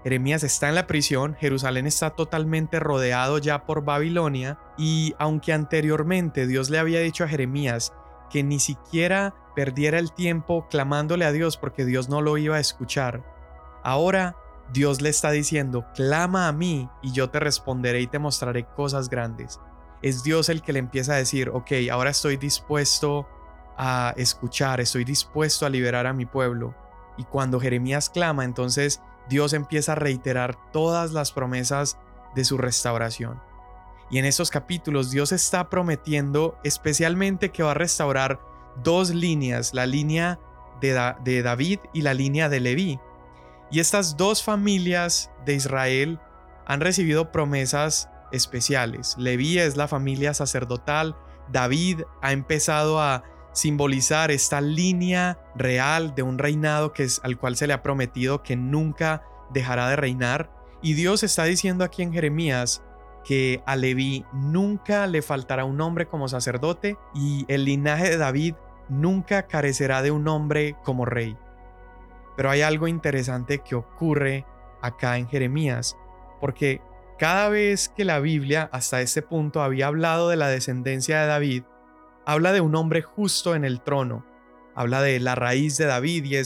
Jeremías 0.04 0.44
está 0.44 0.68
en 0.68 0.76
la 0.76 0.86
prisión, 0.86 1.34
Jerusalén 1.34 1.86
está 1.86 2.10
totalmente 2.10 2.78
rodeado 2.78 3.38
ya 3.38 3.66
por 3.66 3.84
Babilonia 3.84 4.58
y 4.76 5.14
aunque 5.18 5.52
anteriormente 5.52 6.46
Dios 6.46 6.70
le 6.70 6.78
había 6.78 7.00
dicho 7.00 7.24
a 7.24 7.28
Jeremías 7.28 7.92
que 8.30 8.42
ni 8.42 8.60
siquiera 8.60 9.34
perdiera 9.56 9.98
el 9.98 10.12
tiempo 10.12 10.68
clamándole 10.70 11.24
a 11.24 11.32
Dios 11.32 11.56
porque 11.56 11.84
Dios 11.84 12.08
no 12.08 12.20
lo 12.20 12.38
iba 12.38 12.56
a 12.56 12.60
escuchar. 12.60 13.24
Ahora 13.82 14.36
Dios 14.72 15.00
le 15.00 15.08
está 15.08 15.30
diciendo, 15.30 15.86
clama 15.94 16.46
a 16.46 16.52
mí 16.52 16.88
y 17.02 17.12
yo 17.12 17.30
te 17.30 17.40
responderé 17.40 18.00
y 18.00 18.06
te 18.06 18.18
mostraré 18.18 18.66
cosas 18.66 19.08
grandes. 19.08 19.60
Es 20.00 20.22
Dios 20.22 20.48
el 20.48 20.62
que 20.62 20.72
le 20.72 20.78
empieza 20.78 21.14
a 21.14 21.16
decir, 21.16 21.48
ok, 21.48 21.72
ahora 21.90 22.10
estoy 22.10 22.36
dispuesto 22.36 23.26
a 23.78 24.12
escuchar, 24.16 24.80
estoy 24.80 25.04
dispuesto 25.04 25.64
a 25.64 25.70
liberar 25.70 26.06
a 26.06 26.12
mi 26.12 26.26
pueblo. 26.26 26.74
Y 27.16 27.24
cuando 27.24 27.60
Jeremías 27.60 28.10
clama, 28.10 28.44
entonces 28.44 29.00
Dios 29.28 29.52
empieza 29.52 29.92
a 29.92 29.94
reiterar 29.96 30.58
todas 30.72 31.12
las 31.12 31.32
promesas 31.32 31.96
de 32.34 32.44
su 32.44 32.58
restauración. 32.58 33.40
Y 34.10 34.18
en 34.18 34.24
estos 34.24 34.50
capítulos 34.50 35.10
Dios 35.10 35.32
está 35.32 35.70
prometiendo 35.70 36.58
especialmente 36.64 37.50
que 37.50 37.62
va 37.62 37.70
a 37.70 37.74
restaurar 37.74 38.40
dos 38.82 39.10
líneas, 39.10 39.74
la 39.74 39.86
línea 39.86 40.38
de, 40.80 41.14
de 41.24 41.42
David 41.42 41.80
y 41.92 42.02
la 42.02 42.14
línea 42.14 42.48
de 42.48 42.60
Leví. 42.60 43.00
Y 43.70 43.80
estas 43.80 44.16
dos 44.16 44.42
familias 44.42 45.30
de 45.44 45.54
Israel 45.54 46.20
han 46.66 46.80
recibido 46.80 47.30
promesas 47.30 48.08
especiales. 48.32 49.14
Leví 49.18 49.58
es 49.58 49.76
la 49.76 49.88
familia 49.88 50.34
sacerdotal, 50.34 51.16
David 51.50 52.02
ha 52.22 52.32
empezado 52.32 53.00
a 53.00 53.24
simbolizar 53.52 54.30
esta 54.30 54.60
línea 54.60 55.38
real 55.54 56.14
de 56.14 56.22
un 56.22 56.38
reinado 56.38 56.92
que 56.92 57.04
es 57.04 57.20
al 57.24 57.38
cual 57.38 57.56
se 57.56 57.66
le 57.66 57.72
ha 57.72 57.82
prometido 57.82 58.42
que 58.42 58.56
nunca 58.56 59.22
dejará 59.50 59.88
de 59.88 59.96
reinar 59.96 60.50
y 60.80 60.94
Dios 60.94 61.22
está 61.22 61.44
diciendo 61.44 61.84
aquí 61.84 62.02
en 62.02 62.12
Jeremías 62.12 62.82
que 63.24 63.62
a 63.66 63.76
Leví 63.76 64.24
nunca 64.32 65.06
le 65.06 65.22
faltará 65.22 65.64
un 65.64 65.80
hombre 65.80 66.06
como 66.06 66.28
sacerdote 66.28 66.96
y 67.14 67.44
el 67.48 67.64
linaje 67.64 68.10
de 68.10 68.16
David 68.16 68.54
nunca 68.88 69.46
carecerá 69.46 70.02
de 70.02 70.10
un 70.10 70.28
hombre 70.28 70.76
como 70.84 71.04
rey. 71.04 71.36
Pero 72.36 72.50
hay 72.50 72.62
algo 72.62 72.86
interesante 72.86 73.58
que 73.58 73.74
ocurre 73.74 74.46
acá 74.80 75.18
en 75.18 75.28
Jeremías, 75.28 75.98
porque 76.40 76.80
cada 77.18 77.48
vez 77.48 77.88
que 77.88 78.04
la 78.04 78.20
Biblia 78.20 78.70
hasta 78.72 79.00
este 79.00 79.22
punto 79.22 79.60
había 79.60 79.88
hablado 79.88 80.28
de 80.28 80.36
la 80.36 80.48
descendencia 80.48 81.20
de 81.20 81.26
David, 81.26 81.64
habla 82.28 82.52
de 82.52 82.60
un 82.60 82.76
hombre 82.76 83.00
justo 83.00 83.54
en 83.54 83.64
el 83.64 83.80
trono, 83.80 84.22
habla 84.74 85.00
de 85.00 85.18
la 85.18 85.34
raíz 85.34 85.78
de 85.78 85.86
David 85.86 86.26
y 86.26 86.36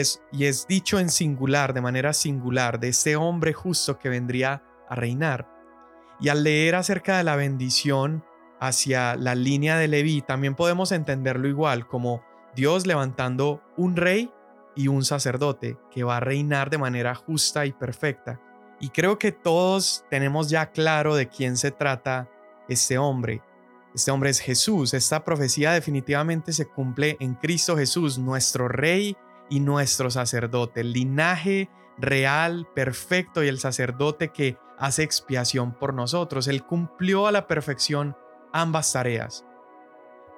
es, 0.00 0.66
dicho 0.68 0.98
en 0.98 1.08
singular, 1.08 1.72
de 1.72 1.80
manera 1.80 2.12
singular, 2.14 2.80
de 2.80 2.88
ese 2.88 3.14
hombre 3.14 3.52
justo 3.52 3.96
que 3.96 4.08
vendría 4.08 4.64
a 4.88 4.96
reinar. 4.96 5.48
Y 6.18 6.30
al 6.30 6.42
leer 6.42 6.74
acerca 6.74 7.16
de 7.16 7.22
la 7.22 7.36
bendición 7.36 8.24
hacia 8.58 9.14
la 9.14 9.36
línea 9.36 9.78
de 9.78 9.86
Leví, 9.86 10.20
también 10.20 10.56
podemos 10.56 10.90
entenderlo 10.90 11.46
igual 11.46 11.86
como 11.86 12.24
Dios 12.56 12.84
levantando 12.84 13.62
un 13.76 13.94
rey 13.94 14.32
y 14.74 14.88
un 14.88 15.04
sacerdote 15.04 15.78
que 15.92 16.02
va 16.02 16.16
a 16.16 16.20
reinar 16.20 16.70
de 16.70 16.78
manera 16.78 17.14
justa 17.14 17.66
y 17.66 17.72
perfecta. 17.72 18.40
Y 18.80 18.88
creo 18.88 19.16
que 19.16 19.30
todos 19.30 20.04
tenemos 20.10 20.50
ya 20.50 20.72
claro 20.72 21.14
de 21.14 21.28
quién 21.28 21.56
se 21.56 21.70
trata 21.70 22.28
este 22.68 22.98
hombre. 22.98 23.42
Este 23.94 24.10
hombre 24.10 24.30
es 24.30 24.40
Jesús. 24.40 24.94
Esta 24.94 25.24
profecía 25.24 25.72
definitivamente 25.72 26.52
se 26.52 26.66
cumple 26.66 27.16
en 27.20 27.34
Cristo 27.34 27.76
Jesús, 27.76 28.18
nuestro 28.18 28.68
Rey 28.68 29.16
y 29.48 29.60
nuestro 29.60 30.10
sacerdote, 30.10 30.82
el 30.82 30.92
linaje 30.92 31.68
real, 31.98 32.68
perfecto 32.74 33.42
y 33.42 33.48
el 33.48 33.58
sacerdote 33.58 34.28
que 34.28 34.56
hace 34.78 35.02
expiación 35.02 35.74
por 35.74 35.92
nosotros. 35.92 36.46
Él 36.46 36.64
cumplió 36.64 37.26
a 37.26 37.32
la 37.32 37.46
perfección 37.46 38.16
ambas 38.52 38.92
tareas. 38.92 39.44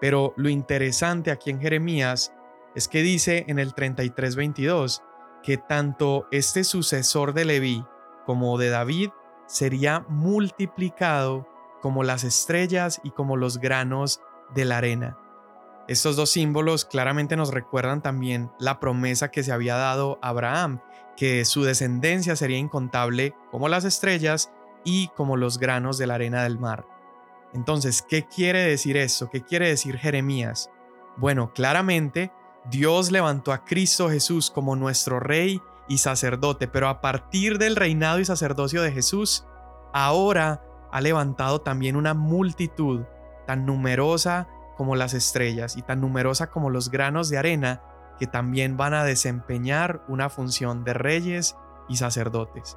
Pero 0.00 0.34
lo 0.36 0.48
interesante 0.48 1.30
aquí 1.30 1.50
en 1.50 1.60
Jeremías 1.60 2.32
es 2.74 2.88
que 2.88 3.02
dice 3.02 3.44
en 3.48 3.58
el 3.58 3.74
33:22 3.74 5.02
que 5.42 5.58
tanto 5.58 6.26
este 6.30 6.64
sucesor 6.64 7.34
de 7.34 7.44
Leví 7.44 7.84
como 8.24 8.58
de 8.58 8.70
David 8.70 9.10
sería 9.46 10.04
multiplicado 10.08 11.46
como 11.82 12.04
las 12.04 12.24
estrellas 12.24 13.00
y 13.04 13.10
como 13.10 13.36
los 13.36 13.58
granos 13.58 14.22
de 14.54 14.64
la 14.64 14.78
arena. 14.78 15.18
Estos 15.88 16.14
dos 16.14 16.30
símbolos 16.30 16.84
claramente 16.84 17.36
nos 17.36 17.52
recuerdan 17.52 18.02
también 18.02 18.50
la 18.60 18.78
promesa 18.78 19.30
que 19.32 19.42
se 19.42 19.52
había 19.52 19.74
dado 19.74 20.18
a 20.22 20.28
Abraham, 20.28 20.80
que 21.16 21.44
su 21.44 21.64
descendencia 21.64 22.36
sería 22.36 22.56
incontable 22.56 23.34
como 23.50 23.68
las 23.68 23.84
estrellas 23.84 24.52
y 24.84 25.08
como 25.08 25.36
los 25.36 25.58
granos 25.58 25.98
de 25.98 26.06
la 26.06 26.14
arena 26.14 26.44
del 26.44 26.58
mar. 26.58 26.86
Entonces, 27.52 28.00
¿qué 28.00 28.26
quiere 28.26 28.60
decir 28.60 28.96
esto? 28.96 29.28
¿Qué 29.28 29.42
quiere 29.42 29.68
decir 29.68 29.98
Jeremías? 29.98 30.70
Bueno, 31.16 31.52
claramente 31.52 32.32
Dios 32.70 33.10
levantó 33.10 33.52
a 33.52 33.64
Cristo 33.64 34.08
Jesús 34.08 34.50
como 34.50 34.76
nuestro 34.76 35.18
rey 35.20 35.60
y 35.88 35.98
sacerdote, 35.98 36.68
pero 36.68 36.88
a 36.88 37.00
partir 37.00 37.58
del 37.58 37.76
reinado 37.76 38.20
y 38.20 38.24
sacerdocio 38.24 38.82
de 38.82 38.92
Jesús, 38.92 39.44
ahora 39.92 40.64
ha 40.92 41.00
levantado 41.00 41.60
también 41.62 41.96
una 41.96 42.14
multitud 42.14 43.02
tan 43.46 43.66
numerosa 43.66 44.48
como 44.76 44.94
las 44.94 45.14
estrellas 45.14 45.76
y 45.76 45.82
tan 45.82 46.00
numerosa 46.00 46.50
como 46.50 46.70
los 46.70 46.90
granos 46.90 47.28
de 47.28 47.38
arena 47.38 47.82
que 48.18 48.26
también 48.26 48.76
van 48.76 48.94
a 48.94 49.04
desempeñar 49.04 50.04
una 50.06 50.28
función 50.28 50.84
de 50.84 50.94
reyes 50.94 51.56
y 51.88 51.96
sacerdotes. 51.96 52.76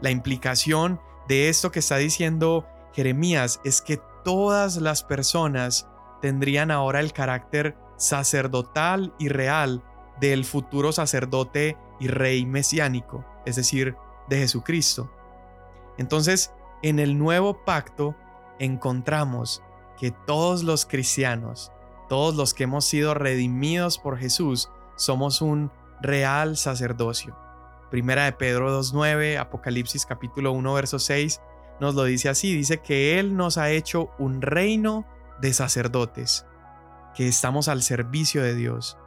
La 0.00 0.10
implicación 0.10 1.00
de 1.28 1.48
esto 1.48 1.70
que 1.70 1.80
está 1.80 1.96
diciendo 1.96 2.66
Jeremías 2.92 3.60
es 3.64 3.82
que 3.82 4.00
todas 4.24 4.76
las 4.76 5.02
personas 5.02 5.88
tendrían 6.20 6.70
ahora 6.70 7.00
el 7.00 7.12
carácter 7.12 7.76
sacerdotal 7.96 9.14
y 9.18 9.28
real 9.28 9.82
del 10.20 10.44
futuro 10.44 10.92
sacerdote 10.92 11.76
y 12.00 12.08
rey 12.08 12.46
mesiánico, 12.46 13.24
es 13.44 13.56
decir, 13.56 13.96
de 14.28 14.38
Jesucristo. 14.38 15.10
Entonces, 15.98 16.52
en 16.84 16.98
el 16.98 17.16
nuevo 17.16 17.64
pacto 17.64 18.14
encontramos 18.58 19.62
que 19.98 20.10
todos 20.10 20.62
los 20.64 20.84
cristianos, 20.84 21.72
todos 22.10 22.34
los 22.34 22.52
que 22.52 22.64
hemos 22.64 22.84
sido 22.84 23.14
redimidos 23.14 23.96
por 23.96 24.18
Jesús, 24.18 24.68
somos 24.94 25.40
un 25.40 25.72
real 26.02 26.58
sacerdocio. 26.58 27.34
Primera 27.90 28.26
de 28.26 28.32
Pedro 28.32 28.78
2.9, 28.78 29.38
Apocalipsis 29.38 30.04
capítulo 30.04 30.52
1, 30.52 30.74
verso 30.74 30.98
6, 30.98 31.40
nos 31.80 31.94
lo 31.94 32.04
dice 32.04 32.28
así, 32.28 32.54
dice 32.54 32.82
que 32.82 33.18
Él 33.18 33.34
nos 33.34 33.56
ha 33.56 33.70
hecho 33.70 34.10
un 34.18 34.42
reino 34.42 35.06
de 35.40 35.54
sacerdotes, 35.54 36.44
que 37.14 37.26
estamos 37.26 37.68
al 37.68 37.82
servicio 37.82 38.42
de 38.42 38.54
Dios. 38.54 38.98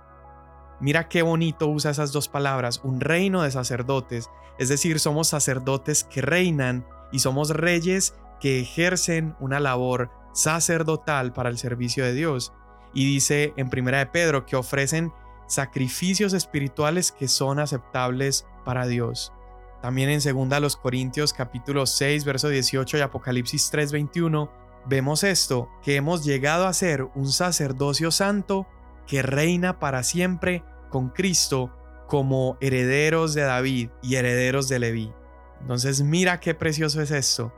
Mira 0.79 1.09
qué 1.09 1.21
bonito 1.21 1.67
usa 1.67 1.91
esas 1.91 2.11
dos 2.11 2.27
palabras, 2.27 2.81
un 2.83 3.01
reino 3.01 3.43
de 3.43 3.51
sacerdotes, 3.51 4.31
es 4.57 4.67
decir, 4.67 4.99
somos 4.99 5.27
sacerdotes 5.27 6.03
que 6.03 6.23
reinan 6.23 6.83
y 7.11 7.19
somos 7.19 7.49
reyes 7.49 8.15
que 8.39 8.59
ejercen 8.59 9.35
una 9.39 9.59
labor 9.59 10.09
sacerdotal 10.33 11.33
para 11.33 11.49
el 11.49 11.57
servicio 11.57 12.03
de 12.03 12.13
Dios. 12.13 12.53
Y 12.93 13.05
dice 13.05 13.53
en 13.57 13.69
Primera 13.69 13.99
de 13.99 14.05
Pedro 14.07 14.45
que 14.45 14.55
ofrecen 14.55 15.11
sacrificios 15.47 16.33
espirituales 16.33 17.11
que 17.11 17.27
son 17.27 17.59
aceptables 17.59 18.45
para 18.65 18.85
Dios. 18.85 19.33
También 19.81 20.09
en 20.09 20.21
segunda 20.21 20.59
los 20.59 20.75
Corintios 20.75 21.33
capítulo 21.33 21.85
6 21.85 22.25
verso 22.25 22.49
18 22.49 22.97
y 22.97 23.01
Apocalipsis 23.01 23.71
3:21 23.71 24.49
vemos 24.85 25.23
esto, 25.23 25.69
que 25.83 25.95
hemos 25.95 26.23
llegado 26.23 26.65
a 26.65 26.73
ser 26.73 27.03
un 27.15 27.31
sacerdocio 27.31 28.11
santo 28.11 28.67
que 29.05 29.21
reina 29.21 29.79
para 29.79 30.03
siempre 30.03 30.63
con 30.89 31.09
Cristo 31.09 31.71
como 32.07 32.57
herederos 32.61 33.33
de 33.33 33.41
David 33.41 33.89
y 34.01 34.15
herederos 34.15 34.69
de 34.69 34.79
Leví. 34.79 35.13
Entonces 35.61 36.01
mira 36.01 36.39
qué 36.39 36.53
precioso 36.53 37.01
es 37.01 37.11
esto. 37.11 37.53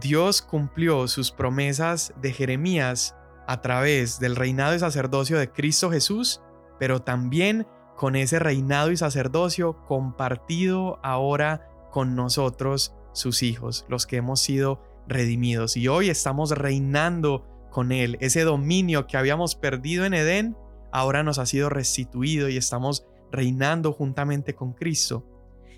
Dios 0.00 0.42
cumplió 0.42 1.06
sus 1.08 1.30
promesas 1.30 2.12
de 2.20 2.32
Jeremías 2.32 3.16
a 3.46 3.60
través 3.60 4.18
del 4.18 4.36
reinado 4.36 4.74
y 4.74 4.78
sacerdocio 4.78 5.38
de 5.38 5.50
Cristo 5.50 5.90
Jesús, 5.90 6.40
pero 6.78 7.02
también 7.02 7.66
con 7.96 8.16
ese 8.16 8.38
reinado 8.38 8.90
y 8.90 8.96
sacerdocio 8.96 9.84
compartido 9.86 10.98
ahora 11.02 11.68
con 11.90 12.16
nosotros, 12.16 12.94
sus 13.12 13.42
hijos, 13.42 13.86
los 13.88 14.06
que 14.06 14.16
hemos 14.16 14.40
sido 14.40 14.82
redimidos. 15.06 15.76
Y 15.76 15.86
hoy 15.88 16.10
estamos 16.10 16.50
reinando 16.50 17.46
con 17.70 17.92
Él. 17.92 18.18
Ese 18.20 18.42
dominio 18.42 19.06
que 19.06 19.16
habíamos 19.16 19.54
perdido 19.54 20.04
en 20.04 20.14
Edén, 20.14 20.56
ahora 20.92 21.22
nos 21.22 21.38
ha 21.38 21.46
sido 21.46 21.68
restituido 21.68 22.48
y 22.48 22.56
estamos 22.56 23.06
reinando 23.30 23.92
juntamente 23.92 24.54
con 24.54 24.72
Cristo. 24.72 25.24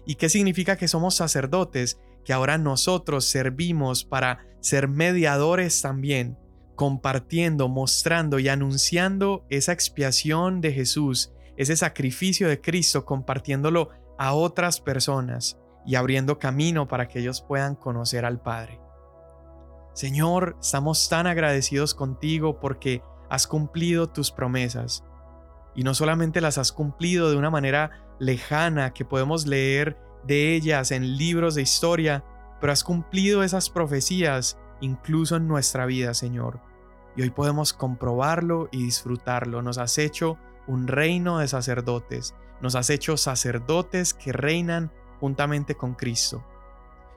¿Y 0.06 0.14
qué 0.14 0.28
significa 0.28 0.76
que 0.76 0.88
somos 0.88 1.16
sacerdotes? 1.16 1.98
Que 2.24 2.32
ahora 2.32 2.58
nosotros 2.58 3.26
servimos 3.26 4.04
para 4.04 4.46
ser 4.60 4.88
mediadores 4.88 5.82
también, 5.82 6.38
compartiendo, 6.76 7.68
mostrando 7.68 8.38
y 8.38 8.48
anunciando 8.48 9.44
esa 9.50 9.72
expiación 9.72 10.60
de 10.60 10.72
Jesús, 10.72 11.32
ese 11.56 11.76
sacrificio 11.76 12.48
de 12.48 12.60
Cristo, 12.60 13.04
compartiéndolo 13.04 13.90
a 14.18 14.32
otras 14.32 14.80
personas 14.80 15.58
y 15.84 15.96
abriendo 15.96 16.38
camino 16.38 16.86
para 16.88 17.08
que 17.08 17.20
ellos 17.20 17.42
puedan 17.42 17.74
conocer 17.74 18.24
al 18.24 18.40
Padre. 18.40 18.80
Señor, 19.94 20.56
estamos 20.60 21.08
tan 21.08 21.26
agradecidos 21.26 21.94
contigo 21.94 22.60
porque 22.60 23.02
has 23.30 23.46
cumplido 23.46 24.08
tus 24.08 24.30
promesas. 24.30 25.02
Y 25.76 25.84
no 25.84 25.94
solamente 25.94 26.40
las 26.40 26.58
has 26.58 26.72
cumplido 26.72 27.30
de 27.30 27.36
una 27.36 27.50
manera 27.50 28.06
lejana 28.18 28.92
que 28.94 29.04
podemos 29.04 29.46
leer 29.46 29.98
de 30.26 30.54
ellas 30.54 30.90
en 30.90 31.16
libros 31.16 31.54
de 31.54 31.62
historia, 31.62 32.24
pero 32.60 32.72
has 32.72 32.82
cumplido 32.82 33.42
esas 33.42 33.70
profecías 33.70 34.58
incluso 34.80 35.36
en 35.36 35.46
nuestra 35.46 35.86
vida, 35.86 36.14
Señor. 36.14 36.60
Y 37.16 37.22
hoy 37.22 37.30
podemos 37.30 37.72
comprobarlo 37.72 38.68
y 38.72 38.84
disfrutarlo. 38.84 39.62
Nos 39.62 39.78
has 39.78 39.98
hecho 39.98 40.38
un 40.66 40.86
reino 40.86 41.38
de 41.38 41.48
sacerdotes. 41.48 42.34
Nos 42.60 42.74
has 42.74 42.90
hecho 42.90 43.16
sacerdotes 43.16 44.14
que 44.14 44.32
reinan 44.32 44.92
juntamente 45.20 45.74
con 45.74 45.94
Cristo. 45.94 46.44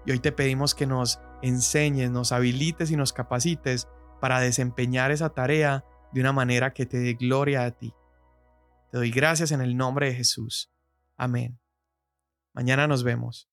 Y 0.06 0.12
hoy 0.12 0.20
te 0.20 0.32
pedimos 0.32 0.76
que 0.76 0.86
nos 0.86 1.20
enseñes, 1.42 2.12
nos 2.12 2.32
habilites 2.32 2.92
y 2.92 2.96
nos 2.96 3.14
capacites 3.14 3.88
para 4.20 4.40
desempeñar 4.40 5.12
esa 5.12 5.30
tarea 5.30 5.86
de 6.12 6.22
una 6.22 6.34
manera 6.34 6.74
que 6.74 6.86
te 6.86 7.00
dé 7.00 7.14
gloria 7.14 7.64
a 7.64 7.72
ti. 7.72 7.94
Te 8.92 8.98
doy 8.98 9.12
gracias 9.12 9.52
en 9.52 9.62
el 9.62 9.76
nombre 9.76 10.08
de 10.08 10.16
Jesús. 10.16 10.72
Amén. 11.18 11.60
Mañana 12.54 12.88
nos 12.88 13.04
vemos. 13.04 13.49